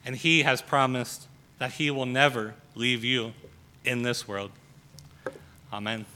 And 0.04 0.16
He 0.16 0.42
has 0.42 0.60
promised 0.60 1.26
that 1.58 1.72
He 1.72 1.90
will 1.90 2.06
never 2.06 2.54
leave 2.74 3.04
you 3.04 3.32
in 3.84 4.02
this 4.02 4.26
world. 4.26 4.50
Amen. 5.72 6.06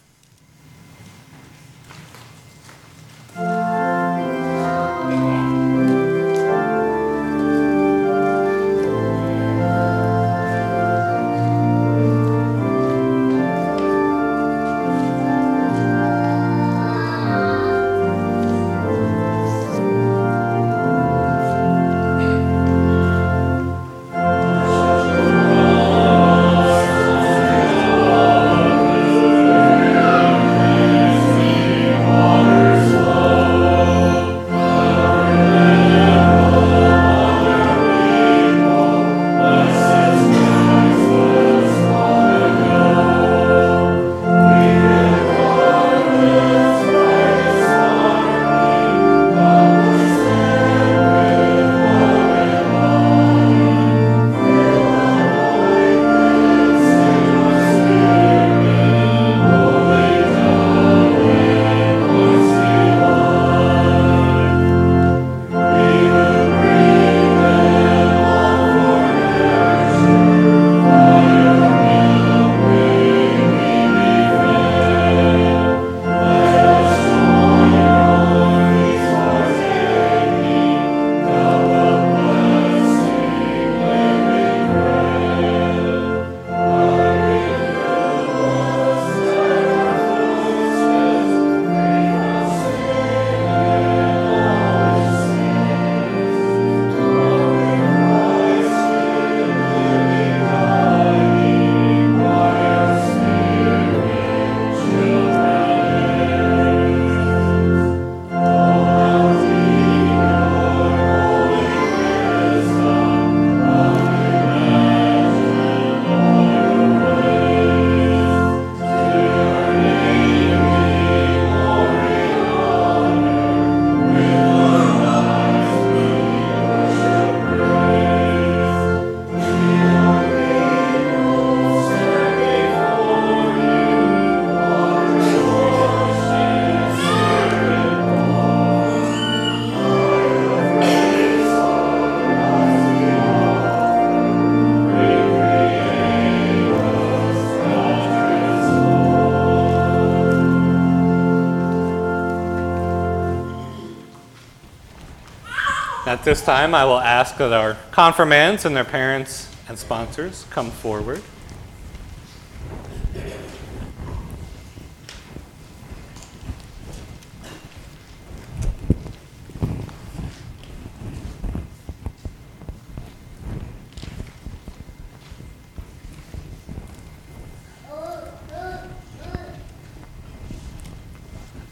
At 156.23 156.27
this 156.27 156.45
time, 156.45 156.73
I 156.73 156.85
will 156.85 157.01
ask 157.01 157.37
that 157.39 157.53
our 157.53 157.77
confirmands 157.91 158.65
and 158.65 158.77
their 158.77 158.85
parents 158.85 159.53
and 159.69 159.77
sponsors 159.77 160.47
come 160.51 160.71
forward. 160.71 161.21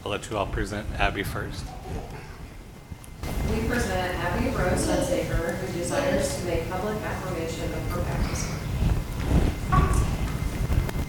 I'll 0.03 0.11
let 0.11 0.29
you 0.29 0.37
all 0.37 0.45
present 0.45 0.85
Abby 0.99 1.23
first. 1.23 1.63
We 3.51 3.67
present 3.67 4.15
Abby 4.17 4.47
Rose 4.49 4.87
Hunsaker, 4.87 5.57
who 5.57 5.77
desires 5.77 6.37
to 6.37 6.45
make 6.45 6.69
public 6.69 6.97
affirmation 7.01 7.65
of 7.73 7.91
her 7.91 8.01
baptism. 8.01 8.55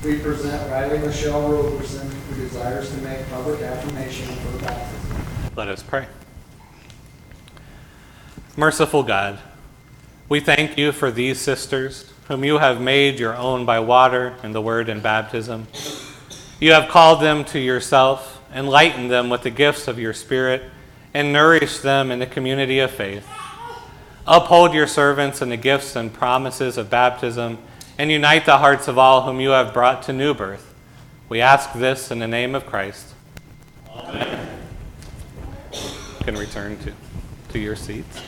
We 0.05 0.19
present 0.19 0.71
Riley 0.71 0.99
Michelle 0.99 1.49
Roberson, 1.49 2.11
who 2.11 2.35
desires 2.43 2.91
to 2.91 2.97
make 2.99 3.29
public 3.31 3.61
affirmation 3.63 4.29
of 4.31 4.39
her 4.39 4.59
baptism. 4.59 5.25
Let 5.55 5.69
us 5.69 5.85
pray. 5.85 6.09
Merciful 8.63 9.03
God, 9.03 9.41
we 10.29 10.39
thank 10.39 10.79
you 10.79 10.93
for 10.93 11.11
these 11.11 11.41
sisters, 11.41 12.09
whom 12.29 12.45
you 12.45 12.59
have 12.59 12.81
made 12.81 13.19
your 13.19 13.37
own 13.37 13.67
by 13.67 13.81
water 13.81 14.37
and 14.45 14.55
the 14.55 14.61
word 14.61 14.89
in 14.89 15.01
baptism. 15.01 15.67
You 16.61 16.71
have 16.71 16.89
called 16.89 17.21
them 17.21 17.45
to 17.47 17.59
yourself, 17.59 18.41
enlightened 18.55 19.11
them 19.11 19.31
with 19.31 19.43
the 19.43 19.51
gifts 19.51 19.89
of 19.89 19.99
your 19.99 20.13
Spirit, 20.13 20.63
and 21.13 21.33
nourished 21.33 21.83
them 21.83 22.13
in 22.13 22.21
the 22.21 22.27
community 22.27 22.79
of 22.79 22.93
faith. 22.93 23.27
Uphold 24.29 24.75
your 24.75 24.87
servants 24.87 25.43
in 25.43 25.49
the 25.49 25.57
gifts 25.57 25.97
and 25.97 26.13
promises 26.13 26.79
of 26.79 26.89
baptism, 26.89 27.59
and 27.99 28.13
unite 28.13 28.47
the 28.47 28.59
hearts 28.59 28.87
of 28.87 28.97
all 28.97 29.23
whom 29.23 29.41
you 29.41 29.51
have 29.51 29.75
brought 29.75 30.05
to 30.05 30.13
new 30.13 30.35
birth. 30.35 30.73
We 31.29 31.41
ask 31.41 31.73
this 31.73 32.13
in 32.13 32.21
the 32.21 32.29
name 32.29 32.55
of 32.55 32.65
Christ. 32.67 33.13
Amen. 33.91 34.49
You 35.73 35.81
can 36.21 36.37
return 36.37 36.79
to, 36.79 36.93
to 37.49 37.59
your 37.59 37.75
seats. 37.75 38.23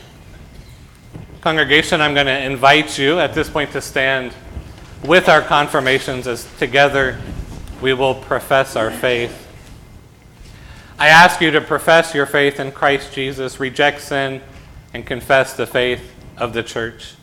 Congregation, 1.45 2.01
I'm 2.01 2.15
going 2.15 2.25
to 2.25 2.43
invite 2.43 2.99
you 2.99 3.21
at 3.21 3.35
this 3.35 3.51
point 3.51 3.73
to 3.73 3.83
stand 3.83 4.33
with 5.05 5.29
our 5.29 5.43
confirmands 5.43 6.27
as 6.27 6.49
together 6.57 7.21
we 7.83 7.93
will 7.93 8.15
profess 8.15 8.77
our 8.77 8.91
faith. 8.91 9.47
I 10.99 11.09
ask 11.09 11.43
you 11.43 11.51
to 11.51 11.61
profess 11.61 12.15
your 12.15 12.25
faith 12.25 12.59
in 12.59 12.73
Christ 12.73 13.13
Jesus, 13.13 13.61
reject 13.61 14.01
sin, 14.01 14.41
and 14.95 15.05
confess 15.05 15.53
the 15.53 15.67
faith 15.67 16.15
of 16.39 16.55
the 16.55 16.63
church. 16.63 17.15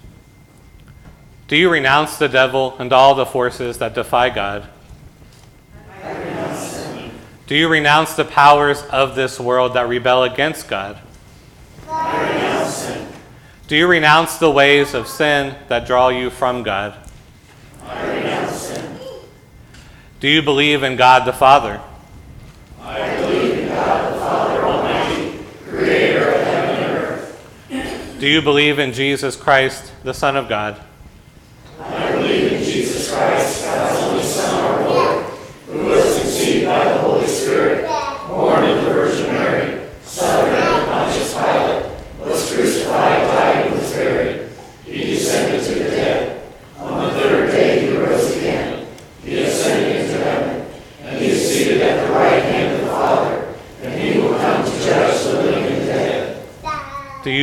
Do 1.48 1.56
you 1.56 1.72
renounce 1.72 2.18
the 2.18 2.30
devil 2.30 2.76
and 2.78 2.94
all 2.94 3.16
the 3.16 3.26
forces 3.26 3.80
that 3.80 3.96
defy 3.96 4.30
God? 4.30 4.70
Do 7.48 7.56
you 7.56 7.68
renounce 7.68 8.14
the 8.14 8.26
powers 8.26 8.84
of 8.84 9.16
this 9.16 9.40
world 9.40 9.74
that 9.74 9.90
rebel 9.90 10.22
against 10.22 10.68
God? 10.68 11.00
Do 13.72 13.78
you 13.78 13.88
renounce 13.88 14.36
the 14.36 14.52
ways 14.52 14.94
of 14.94 15.08
sin 15.08 15.56
that 15.70 15.88
draw 15.88 16.10
you 16.10 16.30
from 16.30 16.62
God? 16.62 16.94
I 17.86 18.18
renounce 18.18 18.52
sin. 18.52 19.00
Do 20.20 20.28
you 20.28 20.42
believe 20.42 20.84
in 20.84 20.98
God 20.98 21.24
the 21.24 21.32
Father? 21.32 21.80
I 22.82 23.16
believe 23.22 23.60
in 23.60 23.70
God 23.70 24.14
the 24.14 24.20
Father 24.20 24.66
Almighty, 24.66 25.40
creator 25.70 26.32
of 26.32 26.42
heaven 26.42 26.84
and 26.84 26.98
earth. 26.98 28.18
Do 28.20 28.28
you 28.28 28.42
believe 28.42 28.78
in 28.78 28.92
Jesus 28.92 29.38
Christ, 29.38 29.94
the 30.04 30.14
Son 30.14 30.36
of 30.36 30.50
God? 30.50 30.78
Do 31.80 32.28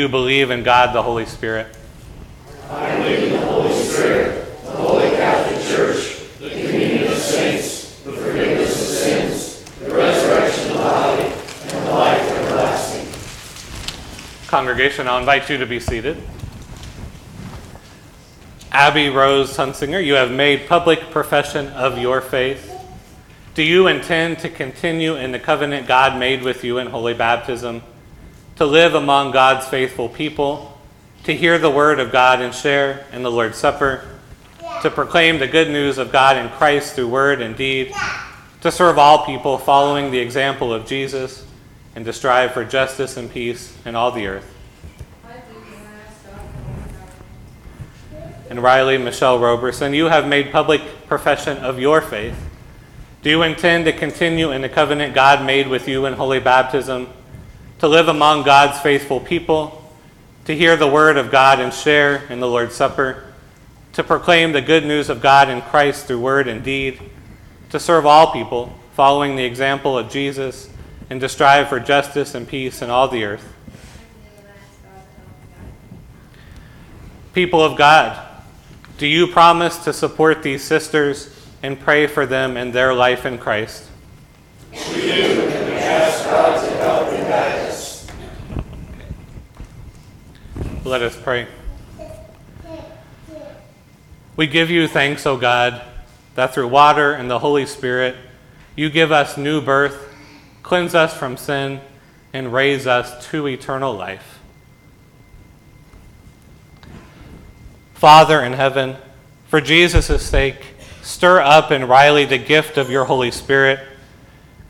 you 0.09 0.13
believe 0.13 0.51
in 0.51 0.63
God 0.63 0.95
the 0.95 1.03
Holy 1.03 1.27
Spirit? 1.27 1.67
I 2.71 2.97
believe 2.97 3.25
in 3.25 3.33
the 3.33 3.47
Holy 3.47 3.75
Spirit, 3.75 4.47
the 4.65 4.71
Holy 4.71 5.11
Catholic 5.11 5.63
Church, 5.67 6.21
the 6.39 6.49
communion 6.49 7.13
of 7.13 7.19
saints, 7.19 8.01
the 8.05 8.13
forgiveness 8.13 8.71
of 8.71 8.97
sins, 8.97 9.65
the 9.81 9.95
resurrection 9.95 10.71
of 10.71 10.77
the 10.79 10.83
body, 10.83 11.23
and 11.25 11.87
the 11.87 11.91
life 11.91 12.23
everlasting. 12.23 13.07
Congregation, 14.49 15.07
I'll 15.07 15.19
invite 15.19 15.51
you 15.51 15.59
to 15.59 15.67
be 15.67 15.79
seated. 15.79 16.17
Abby 18.73 19.11
Rose 19.11 19.55
Hunsinger, 19.59 20.03
you 20.03 20.15
have 20.15 20.31
made 20.31 20.67
public 20.69 21.01
profession 21.11 21.69
of 21.69 21.99
your 21.99 22.23
faith. 22.23 22.73
Do 23.53 23.63
you 23.63 23.89
intend 23.89 24.39
to 24.39 24.49
continue 24.49 25.17
in 25.17 25.33
the 25.33 25.39
covenant 25.39 25.87
God 25.87 26.19
made 26.19 26.43
with 26.43 26.65
you 26.65 26.79
in 26.79 26.87
holy 26.87 27.13
baptism, 27.13 27.83
to 28.59 28.67
live 28.67 28.95
among 28.95 29.31
God's 29.31 29.67
faithful 29.67 30.09
people, 30.09 30.77
to 31.25 31.35
hear 31.35 31.59
the 31.59 31.71
word 31.71 32.01
of 32.01 32.13
God 32.13 32.41
and 32.41 32.53
share 32.53 33.07
in 33.13 33.23
the 33.23 33.31
Lord's 33.31 33.57
Supper, 33.57 34.05
to 34.83 34.91
proclaim 34.91 35.39
the 35.39 35.47
good 35.47 35.69
news 35.69 35.97
of 35.97 36.11
God 36.11 36.37
in 36.37 36.49
Christ 36.51 36.95
through 36.95 37.09
word 37.09 37.41
and 37.41 37.57
deed, 37.57 37.95
to 38.61 38.73
serve 38.73 38.99
all 38.99 39.25
people 39.25 39.59
following 39.59 40.11
the 40.11 40.19
example 40.19 40.73
of 40.73 40.87
Jesus, 40.87 41.47
and 41.95 42.05
to 42.05 42.13
strive 42.13 42.53
for 42.53 42.65
justice 42.65 43.17
and 43.17 43.31
peace 43.31 43.77
in 43.87 43.95
all 43.95 44.11
the 44.11 44.27
earth? 44.27 44.55
and 48.51 48.63
Riley 48.63 48.99
Michelle 48.99 49.39
Roberson, 49.39 49.93
you 49.93 50.07
have 50.07 50.27
made 50.27 50.51
public 50.51 50.81
profession 51.07 51.59
of 51.59 51.79
your 51.79 52.01
faith. 52.01 52.35
Do 53.23 53.31
you 53.31 53.43
intend 53.43 53.85
to 53.85 53.93
continue 53.93 54.51
in 54.53 54.63
the 54.63 54.69
covenant 54.69 55.15
God 55.15 55.45
made 55.45 55.69
with 55.69 55.87
you 55.87 56.07
in 56.07 56.15
holy 56.15 56.41
baptism, 56.41 57.09
to 57.79 57.89
live 57.89 58.09
among 58.09 58.43
God's 58.43 58.81
faithful 58.81 59.21
people, 59.21 59.85
to 60.45 60.57
hear 60.57 60.77
the 60.77 60.89
word 60.89 61.17
of 61.17 61.31
God 61.31 61.61
and 61.61 61.73
share 61.73 62.25
in 62.31 62.41
the 62.41 62.49
Lord's 62.49 62.75
Supper, 62.75 63.25
to 63.93 64.05
proclaim 64.05 64.53
the 64.53 64.63
good 64.63 64.85
news 64.85 65.09
of 65.09 65.21
God 65.21 65.49
in 65.49 65.61
Christ 65.63 66.07
through 66.07 66.21
word 66.21 66.49
and 66.49 66.63
deed, 66.63 67.01
to 67.71 67.79
serve 67.79 68.07
all 68.07 68.33
people, 68.33 68.73
following 68.95 69.37
the 69.37 69.45
example 69.45 69.97
of 69.97 70.11
Jesus, 70.11 70.71
and 71.11 71.21
to 71.21 71.29
strive 71.29 71.69
for 71.69 71.81
justice 71.81 72.35
and 72.35 72.47
peace 72.47 72.83
in 72.83 72.91
all 72.91 73.09
the 73.09 73.25
earth? 73.25 73.55
People 77.33 77.63
of 77.63 77.77
God, 77.77 78.27
do 78.97 79.07
you 79.07 79.29
promise 79.29 79.79
to 79.85 79.93
support 79.93 80.43
these 80.43 80.65
sisters 80.65 81.35
and 81.63 81.79
pray 81.79 82.07
for 82.07 82.27
them 82.27 82.57
in 82.57 82.73
their 82.73 82.93
life 82.93 83.25
in 83.25 83.39
Christ? 83.39 83.85
We 84.73 84.79
do, 84.79 85.49
and 85.49 85.71
we 85.71 85.77
ask 85.77 86.25
God 86.25 86.69
to 86.69 86.77
help 86.79 87.09
and 87.09 87.29
guide 87.29 87.69
us. 87.69 88.07
Let 90.89 91.03
us 91.03 91.15
pray. 91.23 91.47
We 94.37 94.47
give 94.47 94.71
you 94.71 94.89
thanks, 94.89 95.27
O 95.27 95.37
God, 95.37 95.83
that 96.35 96.55
through 96.55 96.69
water 96.69 97.13
and 97.13 97.31
the 97.31 97.41
Holy 97.41 97.67
Spirit 97.67 98.17
you 98.75 98.89
give 98.89 99.13
us 99.13 99.37
new 99.37 99.61
birth, 99.61 100.09
cleanse 100.63 100.95
us 100.95 101.15
from 101.15 101.37
sin, 101.37 101.83
and 102.33 102.55
raise 102.55 102.87
us 102.87 103.29
to 103.29 103.47
eternal 103.47 103.93
life. 103.93 104.39
Father 107.93 108.41
in 108.41 108.55
heaven, 108.55 108.97
for 109.49 109.61
Jesus' 109.61 110.27
sake, 110.27 110.75
stir 111.03 111.43
up 111.43 111.71
in 111.71 111.87
Riley 111.87 112.25
the 112.25 112.39
gift 112.39 112.79
of 112.79 112.89
your 112.89 113.05
Holy 113.05 113.31
Spirit. 113.31 113.81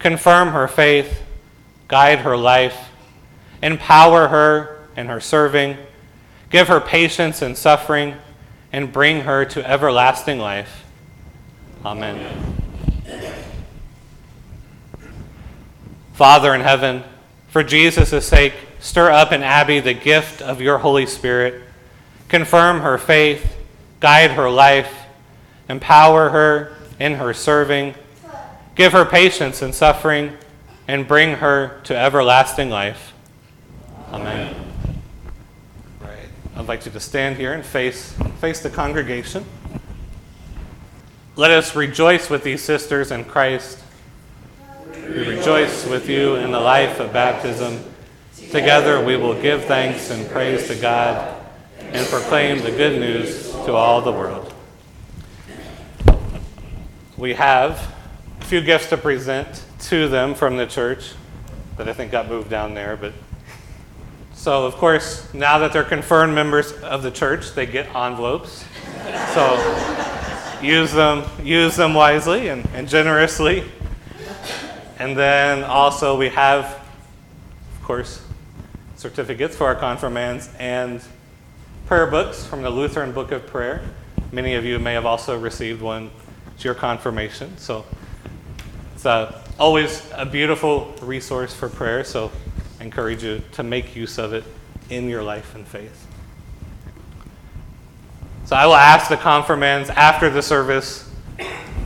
Confirm 0.00 0.48
her 0.48 0.66
faith, 0.66 1.22
guide 1.86 2.18
her 2.18 2.36
life, 2.36 2.88
empower 3.62 4.26
her 4.26 4.80
in 4.96 5.06
her 5.06 5.20
serving, 5.20 5.78
give 6.50 6.68
her 6.68 6.80
patience 6.80 7.42
and 7.42 7.56
suffering, 7.56 8.14
and 8.72 8.92
bring 8.92 9.22
her 9.22 9.44
to 9.46 9.66
everlasting 9.68 10.38
life. 10.38 10.84
Amen. 11.84 12.56
Father 16.12 16.54
in 16.54 16.60
heaven, 16.60 17.04
for 17.48 17.62
Jesus' 17.62 18.26
sake, 18.26 18.52
stir 18.80 19.10
up 19.10 19.32
in 19.32 19.42
Abby 19.42 19.80
the 19.80 19.94
gift 19.94 20.42
of 20.42 20.60
your 20.60 20.78
Holy 20.78 21.06
Spirit 21.06 21.62
confirm 22.28 22.80
her 22.80 22.98
faith, 22.98 23.56
guide 24.00 24.32
her 24.32 24.50
life, 24.50 24.94
empower 25.68 26.30
her 26.30 26.76
in 27.00 27.14
her 27.14 27.32
serving, 27.32 27.94
give 28.74 28.92
her 28.92 29.04
patience 29.04 29.62
in 29.62 29.72
suffering, 29.72 30.36
and 30.86 31.08
bring 31.08 31.36
her 31.36 31.80
to 31.84 31.96
everlasting 31.96 32.70
life. 32.70 33.12
Amen. 34.12 34.67
I'd 36.58 36.66
like 36.66 36.84
you 36.84 36.90
to 36.90 36.98
stand 36.98 37.36
here 37.36 37.52
and 37.52 37.64
face, 37.64 38.14
face 38.40 38.58
the 38.58 38.68
congregation. 38.68 39.44
Let 41.36 41.52
us 41.52 41.76
rejoice 41.76 42.28
with 42.28 42.42
these 42.42 42.64
sisters 42.64 43.12
in 43.12 43.26
Christ. 43.26 43.78
We 44.92 45.36
rejoice 45.36 45.86
with 45.86 46.08
you 46.08 46.34
in 46.34 46.50
the 46.50 46.58
life 46.58 46.98
of 46.98 47.12
baptism. 47.12 47.78
Together 48.50 49.04
we 49.04 49.16
will 49.16 49.40
give 49.40 49.66
thanks 49.66 50.10
and 50.10 50.28
praise 50.30 50.66
to 50.66 50.74
God 50.74 51.40
and 51.78 52.04
proclaim 52.08 52.60
the 52.60 52.72
good 52.72 52.98
news 52.98 53.52
to 53.52 53.74
all 53.74 54.00
the 54.00 54.10
world. 54.10 54.52
We 57.16 57.34
have 57.34 57.94
a 58.40 58.44
few 58.46 58.62
gifts 58.62 58.88
to 58.88 58.96
present 58.96 59.62
to 59.82 60.08
them 60.08 60.34
from 60.34 60.56
the 60.56 60.66
church 60.66 61.12
that 61.76 61.88
I 61.88 61.92
think 61.92 62.10
got 62.10 62.28
moved 62.28 62.50
down 62.50 62.74
there, 62.74 62.96
but 62.96 63.12
so 64.38 64.64
of 64.66 64.76
course, 64.76 65.34
now 65.34 65.58
that 65.58 65.72
they're 65.72 65.82
confirmed 65.82 66.32
members 66.32 66.70
of 66.74 67.02
the 67.02 67.10
church, 67.10 67.54
they 67.54 67.66
get 67.66 67.92
envelopes. 67.92 68.64
So 69.34 70.58
use 70.62 70.92
them, 70.92 71.24
use 71.44 71.74
them 71.74 71.92
wisely 71.92 72.48
and, 72.48 72.64
and 72.72 72.88
generously. 72.88 73.64
And 75.00 75.18
then 75.18 75.64
also 75.64 76.16
we 76.16 76.28
have, 76.28 76.64
of 76.66 77.82
course, 77.82 78.22
certificates 78.94 79.56
for 79.56 79.66
our 79.66 79.74
confirmands 79.74 80.48
and 80.60 81.02
prayer 81.86 82.06
books 82.06 82.46
from 82.46 82.62
the 82.62 82.70
Lutheran 82.70 83.10
Book 83.10 83.32
of 83.32 83.44
Prayer. 83.44 83.82
Many 84.30 84.54
of 84.54 84.64
you 84.64 84.78
may 84.78 84.94
have 84.94 85.04
also 85.04 85.36
received 85.36 85.82
one. 85.82 86.12
It's 86.54 86.62
your 86.64 86.74
confirmation. 86.74 87.58
So 87.58 87.84
it's 88.94 89.04
uh, 89.04 89.44
always 89.58 90.08
a 90.14 90.24
beautiful 90.24 90.94
resource 91.02 91.52
for 91.52 91.68
prayer. 91.68 92.04
So 92.04 92.30
Encourage 92.80 93.24
you 93.24 93.42
to 93.52 93.62
make 93.62 93.96
use 93.96 94.18
of 94.18 94.32
it 94.32 94.44
in 94.90 95.08
your 95.08 95.22
life 95.22 95.54
and 95.54 95.66
faith. 95.66 96.06
So 98.44 98.56
I 98.56 98.64
will 98.64 98.76
ask 98.76 99.10
the 99.10 99.16
confirmands 99.16 99.90
after 99.90 100.30
the 100.30 100.40
service, 100.40 101.10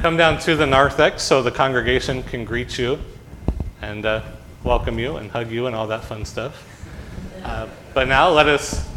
come 0.01 0.16
down 0.16 0.38
to 0.40 0.55
the 0.55 0.66
narthex 0.66 1.22
so 1.22 1.43
the 1.43 1.51
congregation 1.51 2.22
can 2.22 2.45
greet 2.45 2.78
you 2.78 3.01
and 3.80 4.07
uh, 4.07 4.22
welcome 4.62 4.99
you 4.99 5.16
and 5.16 5.28
hug 5.28 5.51
you 5.51 5.66
and 5.66 5.74
all 5.74 5.88
that 5.88 6.05
fun 6.05 6.24
stuff. 6.24 6.68
Uh, 7.43 7.66
but 7.95 8.07
now 8.07 8.28
let 8.28 8.47
us 8.47 8.88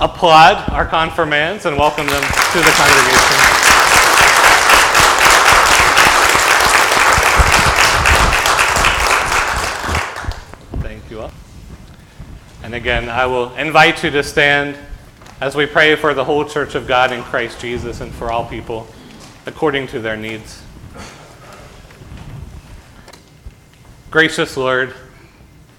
applaud 0.00 0.68
our 0.70 0.84
confirmands 0.84 1.64
and 1.64 1.78
welcome 1.78 2.06
them 2.06 2.22
to 2.22 2.58
the 2.58 2.70
congregation. 2.76 3.54
Thank 10.82 11.10
you 11.10 11.22
all. 11.22 11.32
And 12.62 12.73
again, 12.84 13.08
I 13.08 13.24
will 13.24 13.54
invite 13.54 14.04
you 14.04 14.10
to 14.10 14.22
stand 14.22 14.76
as 15.40 15.56
we 15.56 15.64
pray 15.64 15.96
for 15.96 16.12
the 16.12 16.22
whole 16.22 16.44
church 16.44 16.74
of 16.74 16.86
God 16.86 17.12
in 17.12 17.22
Christ 17.22 17.58
Jesus 17.58 18.02
and 18.02 18.12
for 18.12 18.30
all 18.30 18.44
people 18.44 18.86
according 19.46 19.86
to 19.86 20.00
their 20.00 20.18
needs. 20.18 20.62
Gracious 24.10 24.58
Lord, 24.58 24.92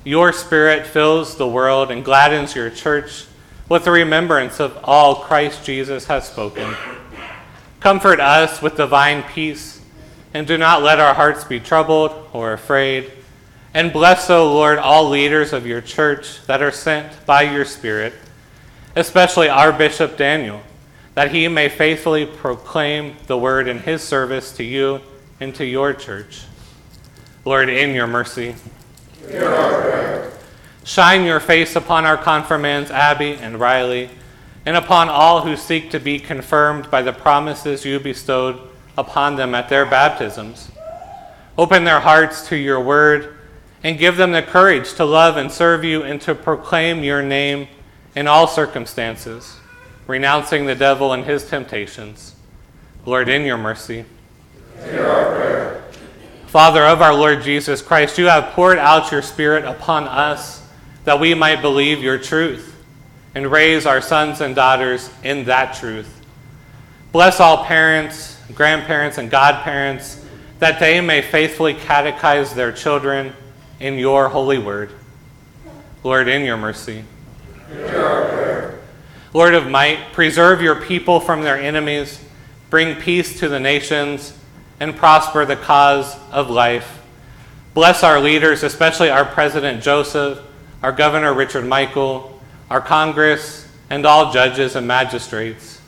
your 0.03 0.33
Spirit 0.33 0.87
fills 0.87 1.37
the 1.37 1.47
world 1.47 1.91
and 1.91 2.03
gladdens 2.03 2.55
your 2.55 2.71
church 2.71 3.27
with 3.69 3.83
the 3.83 3.91
remembrance 3.91 4.59
of 4.59 4.75
all 4.83 5.17
Christ 5.17 5.63
Jesus 5.63 6.05
has 6.05 6.27
spoken. 6.27 6.75
Comfort 7.81 8.19
us 8.19 8.63
with 8.63 8.77
divine 8.77 9.21
peace, 9.21 9.79
and 10.33 10.47
do 10.47 10.57
not 10.57 10.81
let 10.81 10.99
our 10.99 11.13
hearts 11.13 11.43
be 11.43 11.59
troubled 11.59 12.27
or 12.33 12.53
afraid. 12.53 13.11
And 13.75 13.91
bless, 13.91 14.29
O 14.29 14.53
Lord, 14.53 14.79
all 14.79 15.09
leaders 15.09 15.51
of 15.51 15.67
your 15.67 15.81
church 15.81 16.41
that 16.45 16.61
are 16.61 16.71
sent 16.71 17.25
by 17.25 17.41
your 17.41 17.65
Spirit, 17.65 18.13
especially 18.95 19.49
our 19.49 19.73
Bishop 19.73 20.15
Daniel, 20.15 20.61
that 21.13 21.31
he 21.31 21.49
may 21.49 21.67
faithfully 21.67 22.25
proclaim 22.25 23.17
the 23.27 23.37
word 23.37 23.67
in 23.67 23.79
his 23.79 24.01
service 24.01 24.53
to 24.53 24.63
you 24.63 25.01
and 25.41 25.53
to 25.55 25.65
your 25.65 25.93
church. 25.93 26.45
Lord, 27.43 27.67
in 27.67 27.93
your 27.93 28.07
mercy, 28.07 28.55
shine 30.85 31.25
your 31.25 31.41
face 31.41 31.75
upon 31.75 32.05
our 32.05 32.17
confirmands, 32.17 32.89
Abby 32.91 33.33
and 33.33 33.59
Riley, 33.59 34.09
and 34.65 34.77
upon 34.77 35.09
all 35.09 35.41
who 35.41 35.57
seek 35.57 35.91
to 35.91 35.99
be 35.99 36.17
confirmed 36.17 36.89
by 36.89 37.01
the 37.01 37.11
promises 37.11 37.83
you 37.83 37.99
bestowed 37.99 38.57
upon 38.97 39.35
them 39.35 39.53
at 39.53 39.67
their 39.67 39.85
baptisms. 39.85 40.71
Open 41.57 41.83
their 41.83 41.99
hearts 41.99 42.47
to 42.47 42.55
your 42.55 42.79
word 42.79 43.34
and 43.85 43.99
give 43.99 44.17
them 44.17 44.31
the 44.31 44.41
courage 44.41 44.95
to 44.95 45.05
love 45.05 45.37
and 45.37 45.51
serve 45.51 45.83
you 45.83 46.01
and 46.01 46.19
to 46.19 46.33
proclaim 46.33 47.03
your 47.03 47.21
name 47.21 47.67
in 48.15 48.25
all 48.25 48.47
circumstances, 48.47 49.59
renouncing 50.07 50.65
the 50.65 50.73
devil 50.73 51.13
and 51.13 51.23
his 51.23 51.47
temptations. 51.47 52.35
Lord, 53.05 53.29
in 53.29 53.43
your 53.43 53.59
mercy. 53.59 54.05
Hear 54.85 55.05
our 55.05 55.35
prayer. 55.35 55.83
Father 56.47 56.83
of 56.83 57.03
our 57.03 57.13
Lord 57.13 57.43
Jesus 57.43 57.83
Christ, 57.83 58.17
you 58.17 58.25
have 58.25 58.53
poured 58.53 58.79
out 58.79 59.11
your 59.11 59.21
Spirit 59.21 59.65
upon 59.65 60.05
us 60.05 60.67
that 61.03 61.19
we 61.19 61.35
might 61.35 61.61
believe 61.61 62.01
your 62.01 62.17
truth 62.17 62.83
and 63.35 63.51
raise 63.51 63.85
our 63.85 64.01
sons 64.01 64.41
and 64.41 64.55
daughters 64.55 65.11
in 65.23 65.45
that 65.45 65.75
truth. 65.75 66.25
Bless 67.11 67.39
all 67.39 67.63
parents, 67.65 68.41
grandparents, 68.55 69.19
and 69.19 69.29
godparents 69.29 70.25
that 70.57 70.79
they 70.79 71.01
may 71.01 71.21
faithfully 71.21 71.75
catechize 71.75 72.55
their 72.55 72.71
children 72.71 73.31
in 73.85 73.99
your 73.99 74.29
holy 74.29 74.57
word. 74.57 74.89
Lord, 76.03 76.27
in 76.27 76.43
your 76.43 76.57
mercy. 76.57 77.03
Lord 79.31 79.53
of 79.53 79.69
might, 79.69 80.11
preserve 80.11 80.59
your 80.59 80.81
people 80.81 81.19
from 81.19 81.43
their 81.43 81.55
enemies, 81.55 82.19
bring 82.71 82.99
peace 82.99 83.37
to 83.41 83.47
the 83.47 83.59
nations, 83.59 84.35
and 84.79 84.95
prosper 84.95 85.45
the 85.45 85.55
cause 85.55 86.17
of 86.31 86.49
life. 86.49 87.03
Bless 87.75 88.01
our 88.01 88.19
leaders, 88.19 88.63
especially 88.63 89.11
our 89.11 89.23
President 89.23 89.83
Joseph, 89.83 90.39
our 90.81 90.91
Governor 90.91 91.35
Richard 91.35 91.67
Michael, 91.67 92.41
our 92.71 92.81
Congress, 92.81 93.71
and 93.91 94.03
all 94.03 94.33
judges 94.33 94.75
and 94.75 94.87
magistrates. 94.87 95.79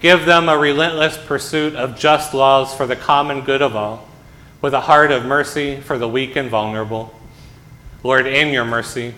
Give 0.00 0.26
them 0.26 0.50
a 0.50 0.58
relentless 0.58 1.16
pursuit 1.16 1.76
of 1.76 1.98
just 1.98 2.34
laws 2.34 2.74
for 2.74 2.86
the 2.86 2.96
common 2.96 3.40
good 3.40 3.62
of 3.62 3.74
all, 3.74 4.06
with 4.60 4.74
a 4.74 4.82
heart 4.82 5.10
of 5.10 5.24
mercy 5.24 5.80
for 5.80 5.96
the 5.96 6.08
weak 6.08 6.36
and 6.36 6.50
vulnerable. 6.50 7.14
Lord, 8.02 8.26
in 8.26 8.52
your 8.52 8.64
mercy. 8.64 9.14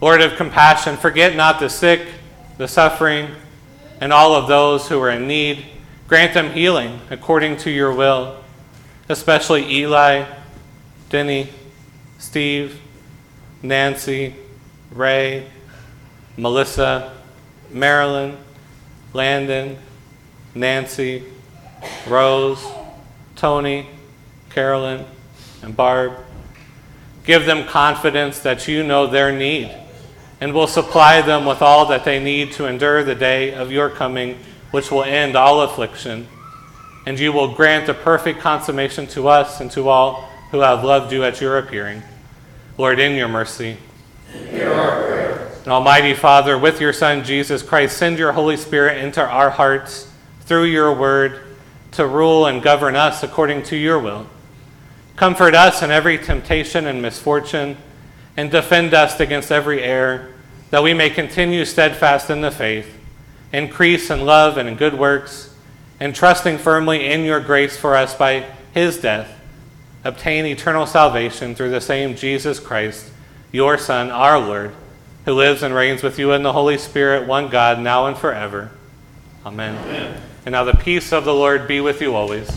Lord 0.00 0.20
of 0.20 0.36
compassion, 0.36 0.96
forget 0.96 1.34
not 1.34 1.58
the 1.58 1.68
sick, 1.68 2.06
the 2.56 2.68
suffering, 2.68 3.30
and 4.00 4.12
all 4.12 4.34
of 4.34 4.46
those 4.48 4.88
who 4.88 5.00
are 5.00 5.10
in 5.10 5.26
need. 5.26 5.64
Grant 6.06 6.34
them 6.34 6.52
healing 6.52 7.00
according 7.10 7.56
to 7.58 7.70
your 7.70 7.92
will, 7.92 8.36
especially 9.08 9.70
Eli, 9.74 10.24
Denny, 11.10 11.48
Steve, 12.18 12.80
Nancy, 13.62 14.34
Ray, 14.92 15.46
Melissa, 16.36 17.14
Marilyn, 17.70 18.36
Landon, 19.12 19.78
Nancy, 20.54 21.24
Rose, 22.06 22.64
Tony, 23.36 23.86
Carolyn, 24.50 25.04
and 25.62 25.76
Barb. 25.76 26.12
Give 27.28 27.44
them 27.44 27.66
confidence 27.66 28.38
that 28.38 28.68
you 28.68 28.82
know 28.82 29.06
their 29.06 29.30
need 29.30 29.70
and 30.40 30.54
will 30.54 30.66
supply 30.66 31.20
them 31.20 31.44
with 31.44 31.60
all 31.60 31.84
that 31.88 32.02
they 32.06 32.18
need 32.18 32.52
to 32.52 32.64
endure 32.64 33.04
the 33.04 33.14
day 33.14 33.52
of 33.52 33.70
your 33.70 33.90
coming, 33.90 34.38
which 34.70 34.90
will 34.90 35.04
end 35.04 35.36
all 35.36 35.60
affliction. 35.60 36.26
And 37.04 37.20
you 37.20 37.30
will 37.34 37.54
grant 37.54 37.86
a 37.90 37.92
perfect 37.92 38.40
consummation 38.40 39.06
to 39.08 39.28
us 39.28 39.60
and 39.60 39.70
to 39.72 39.90
all 39.90 40.26
who 40.52 40.60
have 40.60 40.82
loved 40.82 41.12
you 41.12 41.22
at 41.22 41.38
your 41.38 41.58
appearing. 41.58 42.02
Lord, 42.78 42.98
in 42.98 43.14
your 43.14 43.28
mercy. 43.28 43.76
And 44.32 45.66
Almighty 45.66 46.14
Father, 46.14 46.56
with 46.56 46.80
your 46.80 46.94
Son 46.94 47.24
Jesus 47.24 47.62
Christ, 47.62 47.98
send 47.98 48.18
your 48.18 48.32
Holy 48.32 48.56
Spirit 48.56 49.04
into 49.04 49.22
our 49.22 49.50
hearts 49.50 50.10
through 50.46 50.64
your 50.64 50.94
word 50.94 51.42
to 51.90 52.06
rule 52.06 52.46
and 52.46 52.62
govern 52.62 52.96
us 52.96 53.22
according 53.22 53.64
to 53.64 53.76
your 53.76 53.98
will. 53.98 54.26
Comfort 55.18 55.52
us 55.52 55.82
in 55.82 55.90
every 55.90 56.16
temptation 56.16 56.86
and 56.86 57.02
misfortune, 57.02 57.76
and 58.36 58.52
defend 58.52 58.94
us 58.94 59.18
against 59.18 59.50
every 59.50 59.82
error, 59.82 60.32
that 60.70 60.84
we 60.84 60.94
may 60.94 61.10
continue 61.10 61.64
steadfast 61.64 62.30
in 62.30 62.40
the 62.40 62.52
faith, 62.52 62.96
increase 63.52 64.10
in 64.10 64.24
love 64.24 64.56
and 64.56 64.68
in 64.68 64.76
good 64.76 64.94
works, 64.94 65.52
and 65.98 66.14
trusting 66.14 66.56
firmly 66.56 67.04
in 67.04 67.24
your 67.24 67.40
grace 67.40 67.76
for 67.76 67.96
us 67.96 68.14
by 68.14 68.46
his 68.72 69.00
death, 69.00 69.40
obtain 70.04 70.46
eternal 70.46 70.86
salvation 70.86 71.52
through 71.52 71.70
the 71.70 71.80
same 71.80 72.14
Jesus 72.14 72.60
Christ, 72.60 73.10
your 73.50 73.76
Son, 73.76 74.12
our 74.12 74.38
Lord, 74.38 74.72
who 75.24 75.32
lives 75.34 75.64
and 75.64 75.74
reigns 75.74 76.00
with 76.00 76.20
you 76.20 76.30
in 76.30 76.44
the 76.44 76.52
Holy 76.52 76.78
Spirit, 76.78 77.26
one 77.26 77.48
God, 77.48 77.80
now 77.80 78.06
and 78.06 78.16
forever. 78.16 78.70
Amen. 79.44 79.74
Amen. 79.84 80.22
And 80.46 80.52
now 80.52 80.62
the 80.62 80.74
peace 80.74 81.12
of 81.12 81.24
the 81.24 81.34
Lord 81.34 81.66
be 81.66 81.80
with 81.80 82.00
you 82.00 82.14
always. 82.14 82.48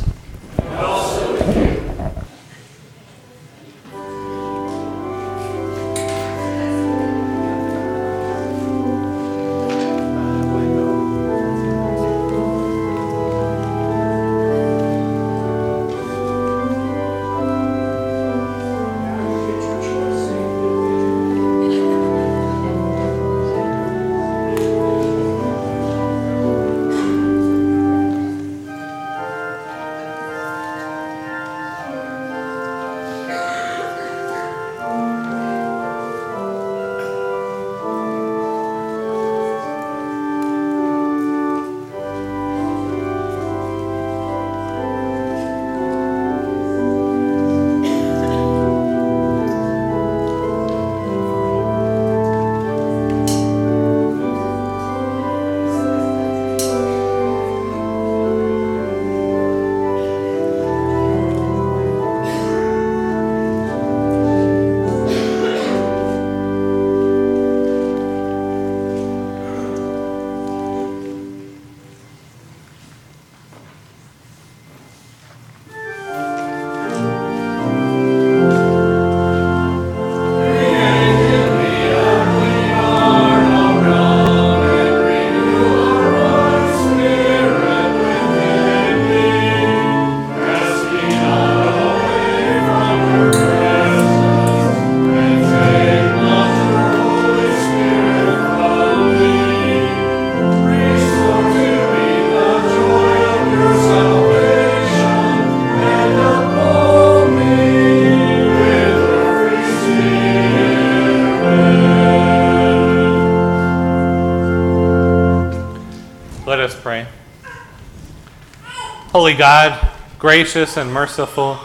God, 119.41 119.89
gracious 120.19 120.77
and 120.77 120.93
merciful, 120.93 121.59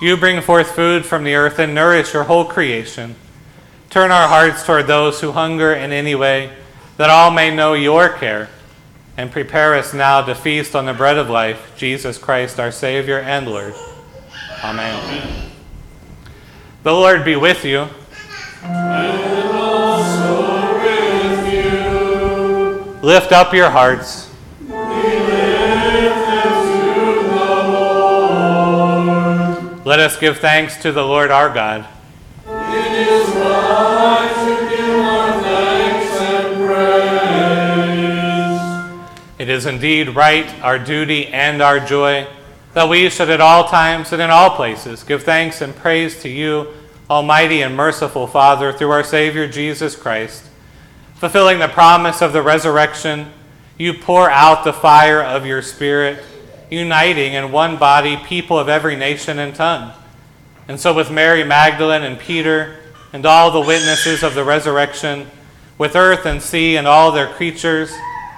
you 0.00 0.16
bring 0.16 0.40
forth 0.40 0.72
food 0.72 1.06
from 1.06 1.22
the 1.22 1.36
earth 1.36 1.60
and 1.60 1.72
nourish 1.72 2.14
your 2.14 2.24
whole 2.24 2.44
creation. 2.44 3.14
Turn 3.90 4.10
our 4.10 4.26
hearts 4.26 4.66
toward 4.66 4.88
those 4.88 5.20
who 5.20 5.30
hunger 5.30 5.72
in 5.72 5.92
any 5.92 6.16
way, 6.16 6.52
that 6.96 7.10
all 7.10 7.30
may 7.30 7.54
know 7.54 7.74
your 7.74 8.08
care, 8.08 8.48
and 9.16 9.30
prepare 9.30 9.76
us 9.76 9.94
now 9.94 10.20
to 10.22 10.34
feast 10.34 10.74
on 10.74 10.86
the 10.86 10.92
bread 10.92 11.16
of 11.16 11.30
life, 11.30 11.72
Jesus 11.76 12.18
Christ, 12.18 12.58
our 12.58 12.72
Savior 12.72 13.20
and 13.20 13.46
Lord. 13.46 13.74
Amen. 14.64 15.52
The 16.82 16.92
Lord 16.92 17.24
be 17.24 17.36
with 17.36 17.64
you. 17.64 17.86
And 18.64 19.48
also 19.56 20.74
with 20.80 21.54
you. 21.54 22.98
Lift 23.00 23.30
up 23.30 23.54
your 23.54 23.70
hearts. 23.70 24.21
Give 30.22 30.38
thanks 30.38 30.76
to 30.76 30.92
the 30.92 31.02
Lord 31.02 31.32
our 31.32 31.52
God. 31.52 31.84
It 32.46 33.08
is 33.08 33.28
right 33.34 34.32
to 34.46 34.54
give 34.70 34.94
our 35.00 35.42
thanks 35.42 36.12
and 36.20 36.64
praise. 38.94 39.40
It 39.40 39.48
is 39.48 39.66
indeed 39.66 40.10
right, 40.10 40.48
our 40.62 40.78
duty 40.78 41.26
and 41.26 41.60
our 41.60 41.80
joy, 41.80 42.28
that 42.72 42.88
we 42.88 43.10
should 43.10 43.30
at 43.30 43.40
all 43.40 43.66
times 43.66 44.12
and 44.12 44.22
in 44.22 44.30
all 44.30 44.54
places 44.54 45.02
give 45.02 45.24
thanks 45.24 45.60
and 45.60 45.74
praise 45.74 46.22
to 46.22 46.28
you, 46.28 46.68
Almighty 47.10 47.60
and 47.60 47.76
merciful 47.76 48.28
Father, 48.28 48.72
through 48.72 48.92
our 48.92 49.02
Savior 49.02 49.48
Jesus 49.48 49.96
Christ. 49.96 50.44
Fulfilling 51.16 51.58
the 51.58 51.66
promise 51.66 52.22
of 52.22 52.32
the 52.32 52.42
resurrection, 52.42 53.32
you 53.76 53.92
pour 53.92 54.30
out 54.30 54.62
the 54.62 54.72
fire 54.72 55.20
of 55.20 55.44
your 55.44 55.62
Spirit, 55.62 56.22
uniting 56.70 57.32
in 57.32 57.50
one 57.50 57.76
body 57.76 58.16
people 58.18 58.56
of 58.56 58.68
every 58.68 58.94
nation 58.94 59.40
and 59.40 59.56
tongue. 59.56 59.92
And 60.68 60.78
so, 60.78 60.94
with 60.94 61.10
Mary 61.10 61.44
Magdalene 61.44 62.02
and 62.02 62.18
Peter 62.18 62.76
and 63.12 63.26
all 63.26 63.50
the 63.50 63.60
witnesses 63.60 64.22
of 64.22 64.34
the 64.34 64.44
resurrection, 64.44 65.26
with 65.76 65.96
earth 65.96 66.24
and 66.24 66.40
sea 66.40 66.76
and 66.76 66.86
all 66.86 67.12
their 67.12 67.26
creatures, 67.26 67.92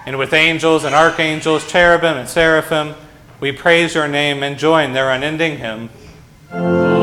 and 0.06 0.18
with 0.18 0.32
angels 0.32 0.84
and 0.84 0.94
archangels, 0.94 1.70
cherubim 1.70 2.16
and 2.16 2.28
seraphim, 2.28 2.94
we 3.40 3.52
praise 3.52 3.94
your 3.94 4.08
name 4.08 4.42
and 4.42 4.58
join 4.58 4.92
their 4.92 5.10
unending 5.10 5.58
hymn. 5.58 6.93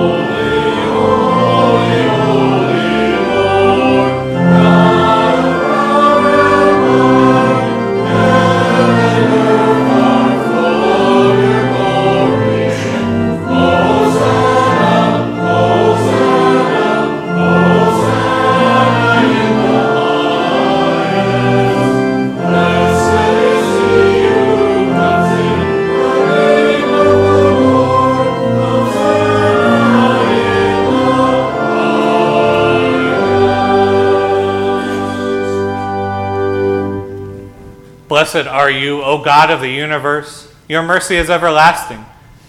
Blessed 38.22 38.46
are 38.46 38.70
you, 38.70 39.02
O 39.02 39.24
God 39.24 39.50
of 39.50 39.62
the 39.62 39.72
universe. 39.72 40.54
Your 40.70 40.84
mercy 40.84 41.16
is 41.16 41.32
everlasting, 41.32 42.06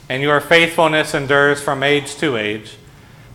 and 0.06 0.22
your 0.22 0.38
faithfulness 0.38 1.14
endures 1.14 1.62
from 1.62 1.82
age 1.82 2.14
to 2.16 2.36
age. 2.36 2.76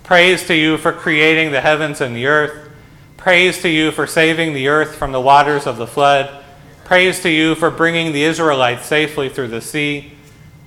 Praise 0.04 0.46
to 0.46 0.54
you 0.54 0.78
for 0.78 0.94
creating 0.94 1.52
the 1.52 1.62
heavens 1.62 2.00
and 2.00 2.16
the 2.16 2.28
earth. 2.28 2.70
Praise 3.18 3.60
to 3.64 3.70
you 3.70 3.90
for 3.90 4.06
saving 4.06 4.54
the 4.54 4.68
earth 4.68 4.94
from 4.94 5.14
the 5.14 5.20
waters 5.20 5.66
of 5.66 5.78
the 5.78 5.88
flood. 5.88 6.44
Praise 6.86 7.20
to 7.22 7.30
you 7.32 7.56
for 7.56 7.72
bringing 7.72 8.12
the 8.12 8.22
Israelites 8.22 8.86
safely 8.86 9.30
through 9.30 9.48
the 9.48 9.60
sea. 9.60 10.14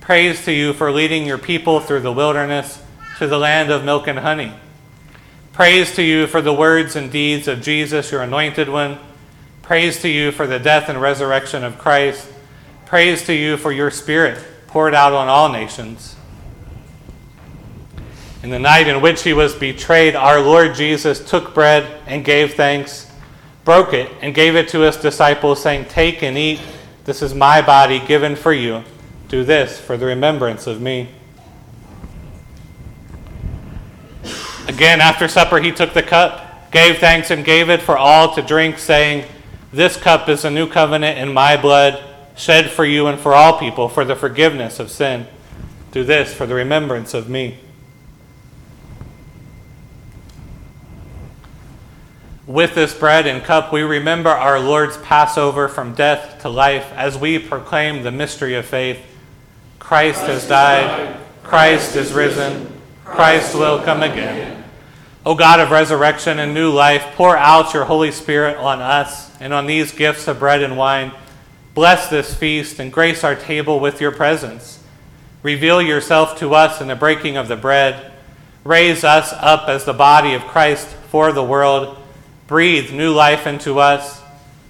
Praise 0.01 0.43
to 0.43 0.51
you 0.51 0.73
for 0.73 0.91
leading 0.91 1.25
your 1.25 1.37
people 1.37 1.79
through 1.79 2.01
the 2.01 2.11
wilderness 2.11 2.83
to 3.17 3.27
the 3.27 3.39
land 3.39 3.71
of 3.71 3.85
milk 3.85 4.07
and 4.07 4.19
honey. 4.19 4.51
Praise 5.53 5.95
to 5.95 6.03
you 6.03 6.27
for 6.27 6.41
the 6.41 6.51
words 6.51 6.97
and 6.97 7.09
deeds 7.09 7.47
of 7.47 7.61
Jesus, 7.61 8.11
your 8.11 8.23
anointed 8.23 8.67
one. 8.67 8.99
Praise 9.71 10.01
to 10.01 10.09
you 10.09 10.33
for 10.33 10.47
the 10.47 10.59
death 10.59 10.89
and 10.89 10.99
resurrection 10.99 11.63
of 11.63 11.77
Christ. 11.77 12.27
Praise 12.85 13.23
to 13.27 13.33
you 13.33 13.55
for 13.55 13.71
your 13.71 13.89
Spirit 13.89 14.37
poured 14.67 14.93
out 14.93 15.13
on 15.13 15.29
all 15.29 15.47
nations. 15.47 16.17
In 18.43 18.49
the 18.49 18.59
night 18.59 18.89
in 18.89 18.99
which 18.99 19.23
he 19.23 19.31
was 19.31 19.55
betrayed, 19.55 20.13
our 20.13 20.41
Lord 20.41 20.75
Jesus 20.75 21.23
took 21.23 21.53
bread 21.53 22.01
and 22.05 22.25
gave 22.25 22.55
thanks, 22.55 23.09
broke 23.63 23.93
it, 23.93 24.11
and 24.21 24.35
gave 24.35 24.57
it 24.57 24.67
to 24.67 24.81
his 24.81 24.97
disciples, 24.97 25.61
saying, 25.61 25.85
Take 25.85 26.21
and 26.21 26.37
eat. 26.37 26.59
This 27.05 27.21
is 27.21 27.33
my 27.33 27.61
body 27.61 27.99
given 28.05 28.35
for 28.35 28.51
you. 28.51 28.83
Do 29.29 29.45
this 29.45 29.79
for 29.79 29.95
the 29.95 30.05
remembrance 30.05 30.67
of 30.67 30.81
me. 30.81 31.07
Again, 34.67 34.99
after 34.99 35.29
supper, 35.29 35.61
he 35.61 35.71
took 35.71 35.93
the 35.93 36.03
cup, 36.03 36.73
gave 36.73 36.97
thanks, 36.97 37.31
and 37.31 37.45
gave 37.45 37.69
it 37.69 37.81
for 37.81 37.97
all 37.97 38.35
to 38.35 38.41
drink, 38.41 38.77
saying, 38.77 39.23
This 39.73 39.95
cup 39.95 40.27
is 40.27 40.43
a 40.43 40.49
new 40.49 40.67
covenant 40.67 41.17
in 41.17 41.33
my 41.33 41.55
blood, 41.55 42.03
shed 42.35 42.69
for 42.69 42.83
you 42.83 43.07
and 43.07 43.17
for 43.17 43.33
all 43.33 43.57
people 43.57 43.87
for 43.87 44.03
the 44.03 44.17
forgiveness 44.17 44.79
of 44.79 44.91
sin. 44.91 45.27
Do 45.93 46.03
this 46.03 46.33
for 46.33 46.45
the 46.45 46.55
remembrance 46.55 47.13
of 47.13 47.29
me. 47.29 47.59
With 52.45 52.75
this 52.75 52.93
bread 52.93 53.25
and 53.27 53.41
cup, 53.41 53.71
we 53.71 53.81
remember 53.81 54.29
our 54.29 54.59
Lord's 54.59 54.97
Passover 54.97 55.69
from 55.69 55.93
death 55.93 56.41
to 56.41 56.49
life 56.49 56.91
as 56.93 57.17
we 57.17 57.39
proclaim 57.39 58.03
the 58.03 58.11
mystery 58.11 58.55
of 58.55 58.65
faith. 58.65 58.99
Christ 59.79 60.21
has 60.23 60.45
died, 60.49 61.17
Christ 61.43 61.95
is 61.95 62.11
risen, 62.11 62.67
Christ 63.05 63.55
will 63.55 63.81
come 63.81 64.03
again. 64.03 64.65
O 65.25 65.33
God 65.33 65.61
of 65.61 65.71
resurrection 65.71 66.39
and 66.39 66.53
new 66.53 66.71
life, 66.71 67.03
pour 67.15 67.37
out 67.37 67.73
your 67.73 67.85
Holy 67.85 68.11
Spirit 68.11 68.57
on 68.57 68.81
us 68.81 69.30
and 69.41 69.53
on 69.53 69.65
these 69.65 69.91
gifts 69.91 70.27
of 70.27 70.39
bread 70.39 70.61
and 70.61 70.77
wine. 70.77 71.11
Bless 71.73 72.07
this 72.07 72.33
feast 72.33 72.79
and 72.79 72.93
grace 72.93 73.23
our 73.23 73.35
table 73.35 73.79
with 73.79 73.99
your 73.99 74.11
presence. 74.11 74.81
Reveal 75.41 75.81
yourself 75.81 76.37
to 76.39 76.53
us 76.53 76.79
in 76.79 76.87
the 76.87 76.95
breaking 76.95 77.35
of 77.35 77.47
the 77.47 77.55
bread. 77.55 78.11
Raise 78.63 79.03
us 79.03 79.33
up 79.33 79.67
as 79.67 79.83
the 79.83 79.93
body 79.93 80.35
of 80.35 80.43
Christ 80.43 80.87
for 80.87 81.31
the 81.31 81.43
world. 81.43 81.97
Breathe 82.45 82.93
new 82.93 83.11
life 83.11 83.47
into 83.47 83.79
us. 83.79 84.21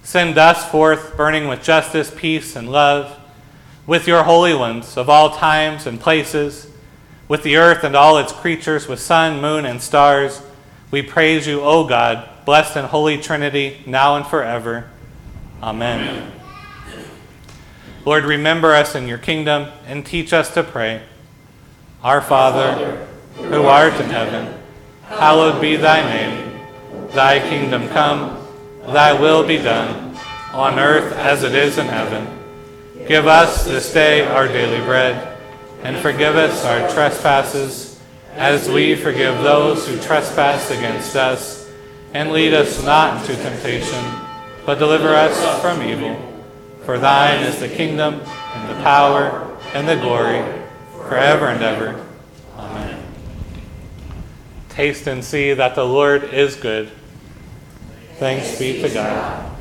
Send 0.02 0.38
us 0.38 0.68
forth 0.70 1.16
burning 1.16 1.46
with 1.46 1.62
justice, 1.62 2.10
peace, 2.14 2.56
and 2.56 2.72
love. 2.72 3.18
With 3.86 4.06
your 4.06 4.22
holy 4.22 4.54
ones 4.54 4.96
of 4.96 5.10
all 5.10 5.36
times 5.36 5.86
and 5.86 6.00
places, 6.00 6.70
with 7.28 7.42
the 7.42 7.56
earth 7.56 7.84
and 7.84 7.94
all 7.94 8.16
its 8.16 8.32
creatures, 8.32 8.88
with 8.88 9.00
sun, 9.00 9.42
moon, 9.42 9.66
and 9.66 9.82
stars, 9.82 10.40
we 10.90 11.02
praise 11.02 11.46
you, 11.46 11.60
O 11.60 11.86
God, 11.86 12.28
blessed 12.44 12.76
and 12.76 12.86
holy 12.86 13.18
Trinity, 13.18 13.82
now 13.86 14.16
and 14.16 14.26
forever. 14.26 14.90
Amen. 15.62 16.32
Lord, 18.04 18.24
remember 18.24 18.74
us 18.74 18.94
in 18.94 19.06
your 19.06 19.18
kingdom 19.18 19.70
and 19.86 20.04
teach 20.04 20.32
us 20.32 20.52
to 20.54 20.64
pray. 20.64 21.02
Our 22.02 22.20
Father, 22.20 23.06
who 23.36 23.62
art 23.62 23.94
in 23.94 24.10
heaven, 24.10 24.52
hallowed 25.04 25.60
be 25.60 25.76
thy 25.76 26.02
name. 26.02 26.60
Thy 27.10 27.38
kingdom 27.38 27.88
come, 27.90 28.44
thy 28.86 29.12
will 29.12 29.46
be 29.46 29.58
done, 29.58 30.16
on 30.52 30.78
earth 30.78 31.12
as 31.12 31.44
it 31.44 31.54
is 31.54 31.78
in 31.78 31.86
heaven. 31.86 32.26
Give 33.06 33.26
us 33.26 33.64
this 33.64 33.92
day 33.92 34.26
our 34.26 34.48
daily 34.48 34.84
bread, 34.84 35.38
and 35.82 35.96
forgive 35.96 36.34
us 36.36 36.64
our 36.64 36.88
trespasses, 36.90 38.00
as 38.34 38.68
we 38.68 38.96
forgive 38.96 39.42
those 39.42 39.86
who 39.86 40.00
trespass 40.00 40.70
against 40.70 41.14
us. 41.14 41.61
And 42.14 42.32
lead 42.32 42.52
us 42.52 42.84
not 42.84 43.20
into 43.20 43.40
temptation, 43.42 44.04
but 44.66 44.78
deliver 44.78 45.08
us 45.08 45.60
from 45.62 45.82
evil. 45.82 46.16
For 46.84 46.98
thine 46.98 47.42
is 47.44 47.60
the 47.60 47.68
kingdom, 47.68 48.20
and 48.54 48.68
the 48.68 48.82
power, 48.82 49.56
and 49.72 49.88
the 49.88 49.96
glory, 49.96 50.44
forever 50.98 51.46
and 51.46 51.62
ever. 51.62 52.04
Amen. 52.56 53.02
Taste 54.68 55.06
and 55.06 55.24
see 55.24 55.54
that 55.54 55.74
the 55.74 55.86
Lord 55.86 56.24
is 56.24 56.56
good. 56.56 56.90
Thanks 58.18 58.58
be 58.58 58.82
to 58.82 58.88
God. 58.90 59.52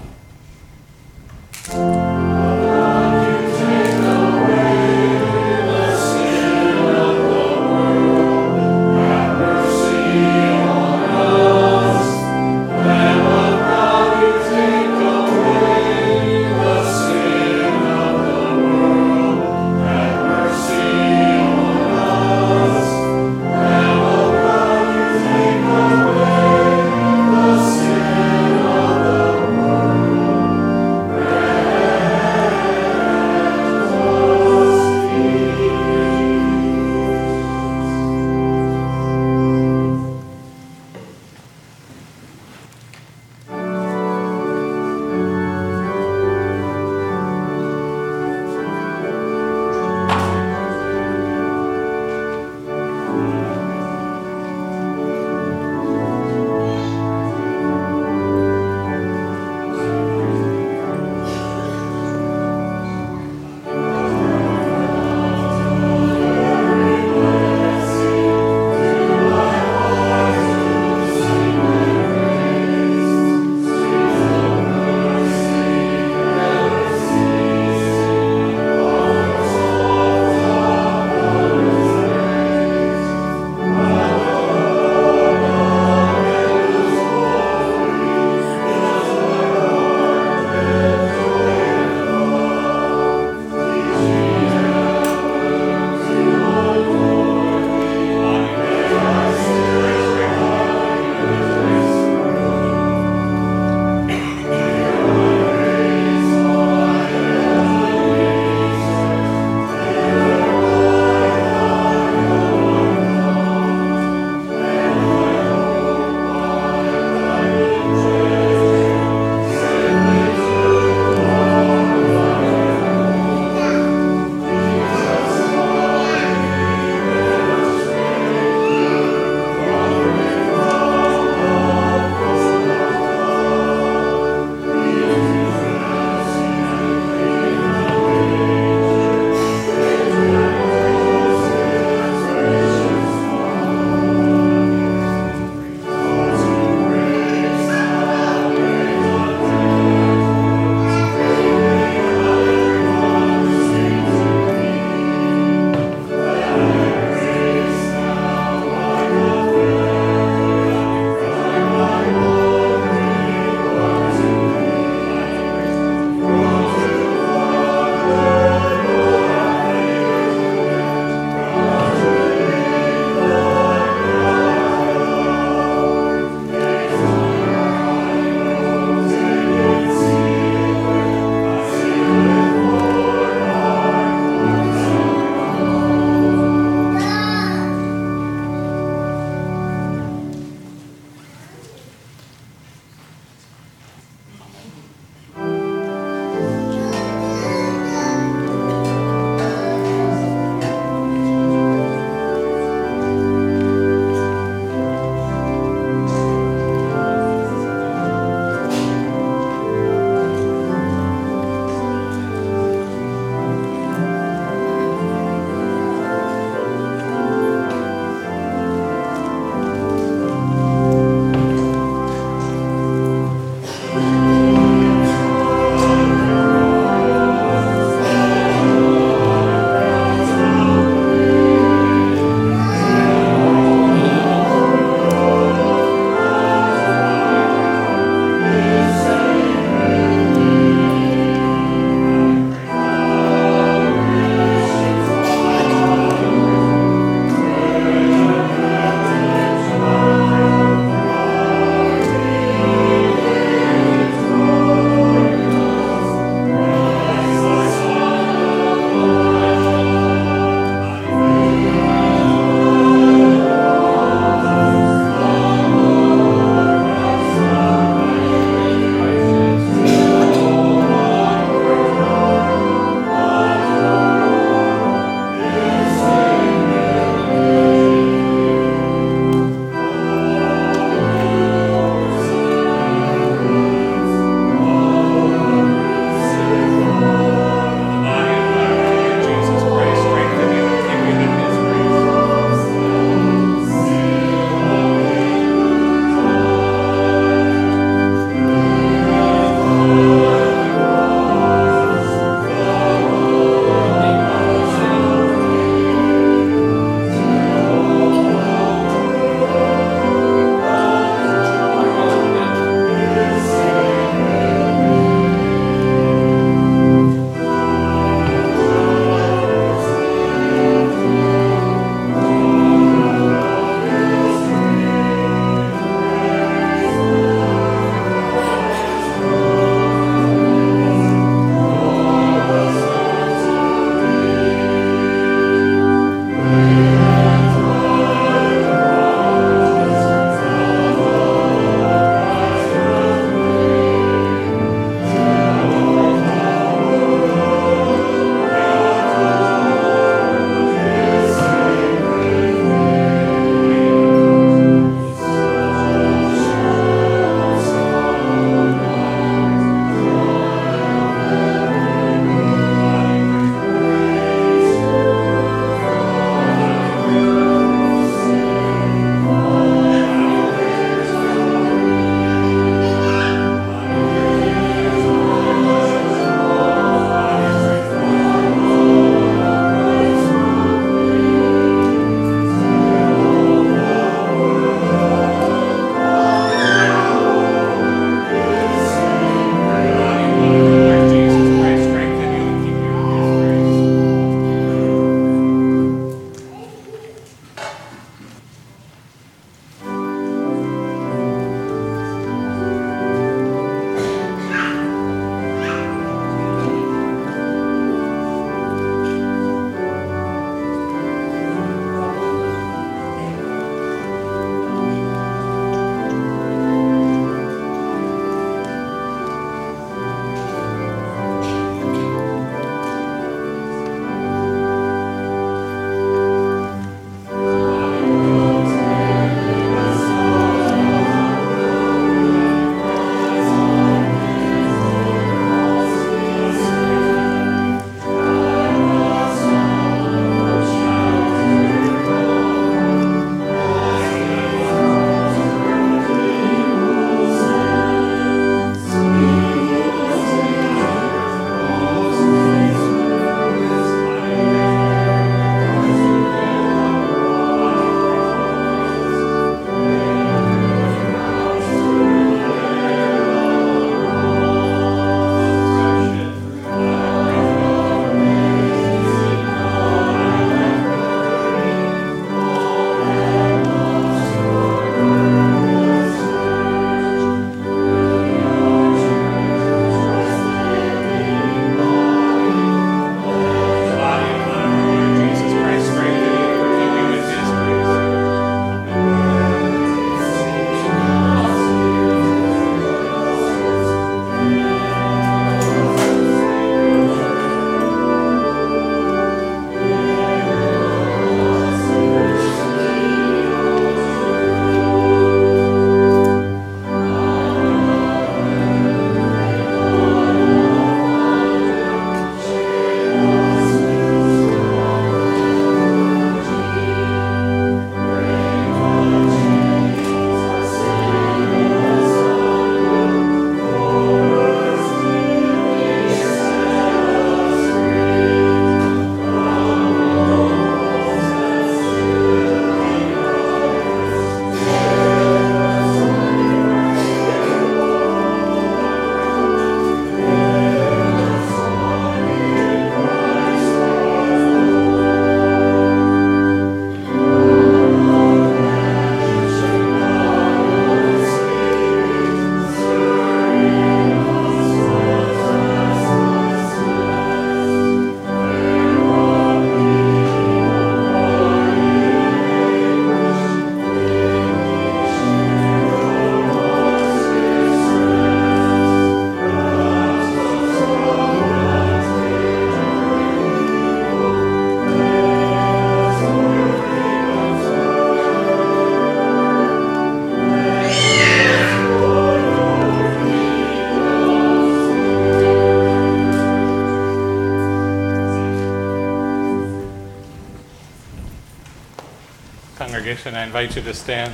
Invite 593.62 593.76
you 593.76 593.84
to 593.84 593.94
stand. 593.94 594.34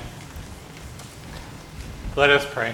Let 2.15 2.29
us 2.29 2.45
pray. 2.49 2.73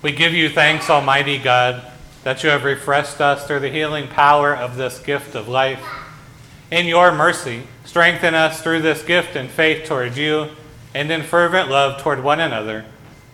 We 0.00 0.12
give 0.12 0.32
you 0.32 0.48
thanks, 0.48 0.88
Almighty 0.88 1.36
God, 1.36 1.84
that 2.24 2.42
you 2.42 2.48
have 2.48 2.64
refreshed 2.64 3.20
us 3.20 3.46
through 3.46 3.60
the 3.60 3.68
healing 3.68 4.08
power 4.08 4.56
of 4.56 4.76
this 4.76 4.98
gift 5.00 5.34
of 5.34 5.48
life. 5.48 5.84
In 6.70 6.86
your 6.86 7.12
mercy, 7.12 7.64
strengthen 7.84 8.34
us 8.34 8.62
through 8.62 8.80
this 8.80 9.02
gift 9.02 9.36
in 9.36 9.48
faith 9.48 9.86
toward 9.86 10.16
you 10.16 10.48
and 10.94 11.10
in 11.10 11.22
fervent 11.22 11.68
love 11.68 12.00
toward 12.00 12.24
one 12.24 12.40
another, 12.40 12.86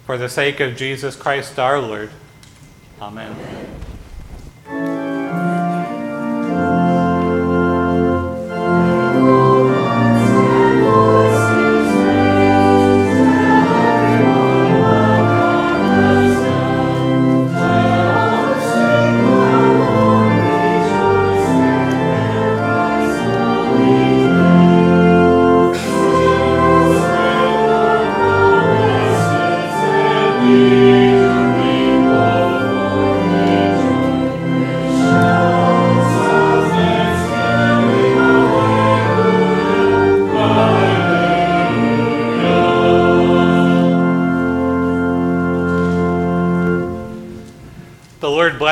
for 0.04 0.18
the 0.18 0.28
sake 0.28 0.58
of 0.58 0.76
Jesus 0.76 1.14
Christ 1.14 1.60
our 1.60 1.80
Lord. 1.80 2.10
Amen. 3.00 3.36
The 3.36 3.57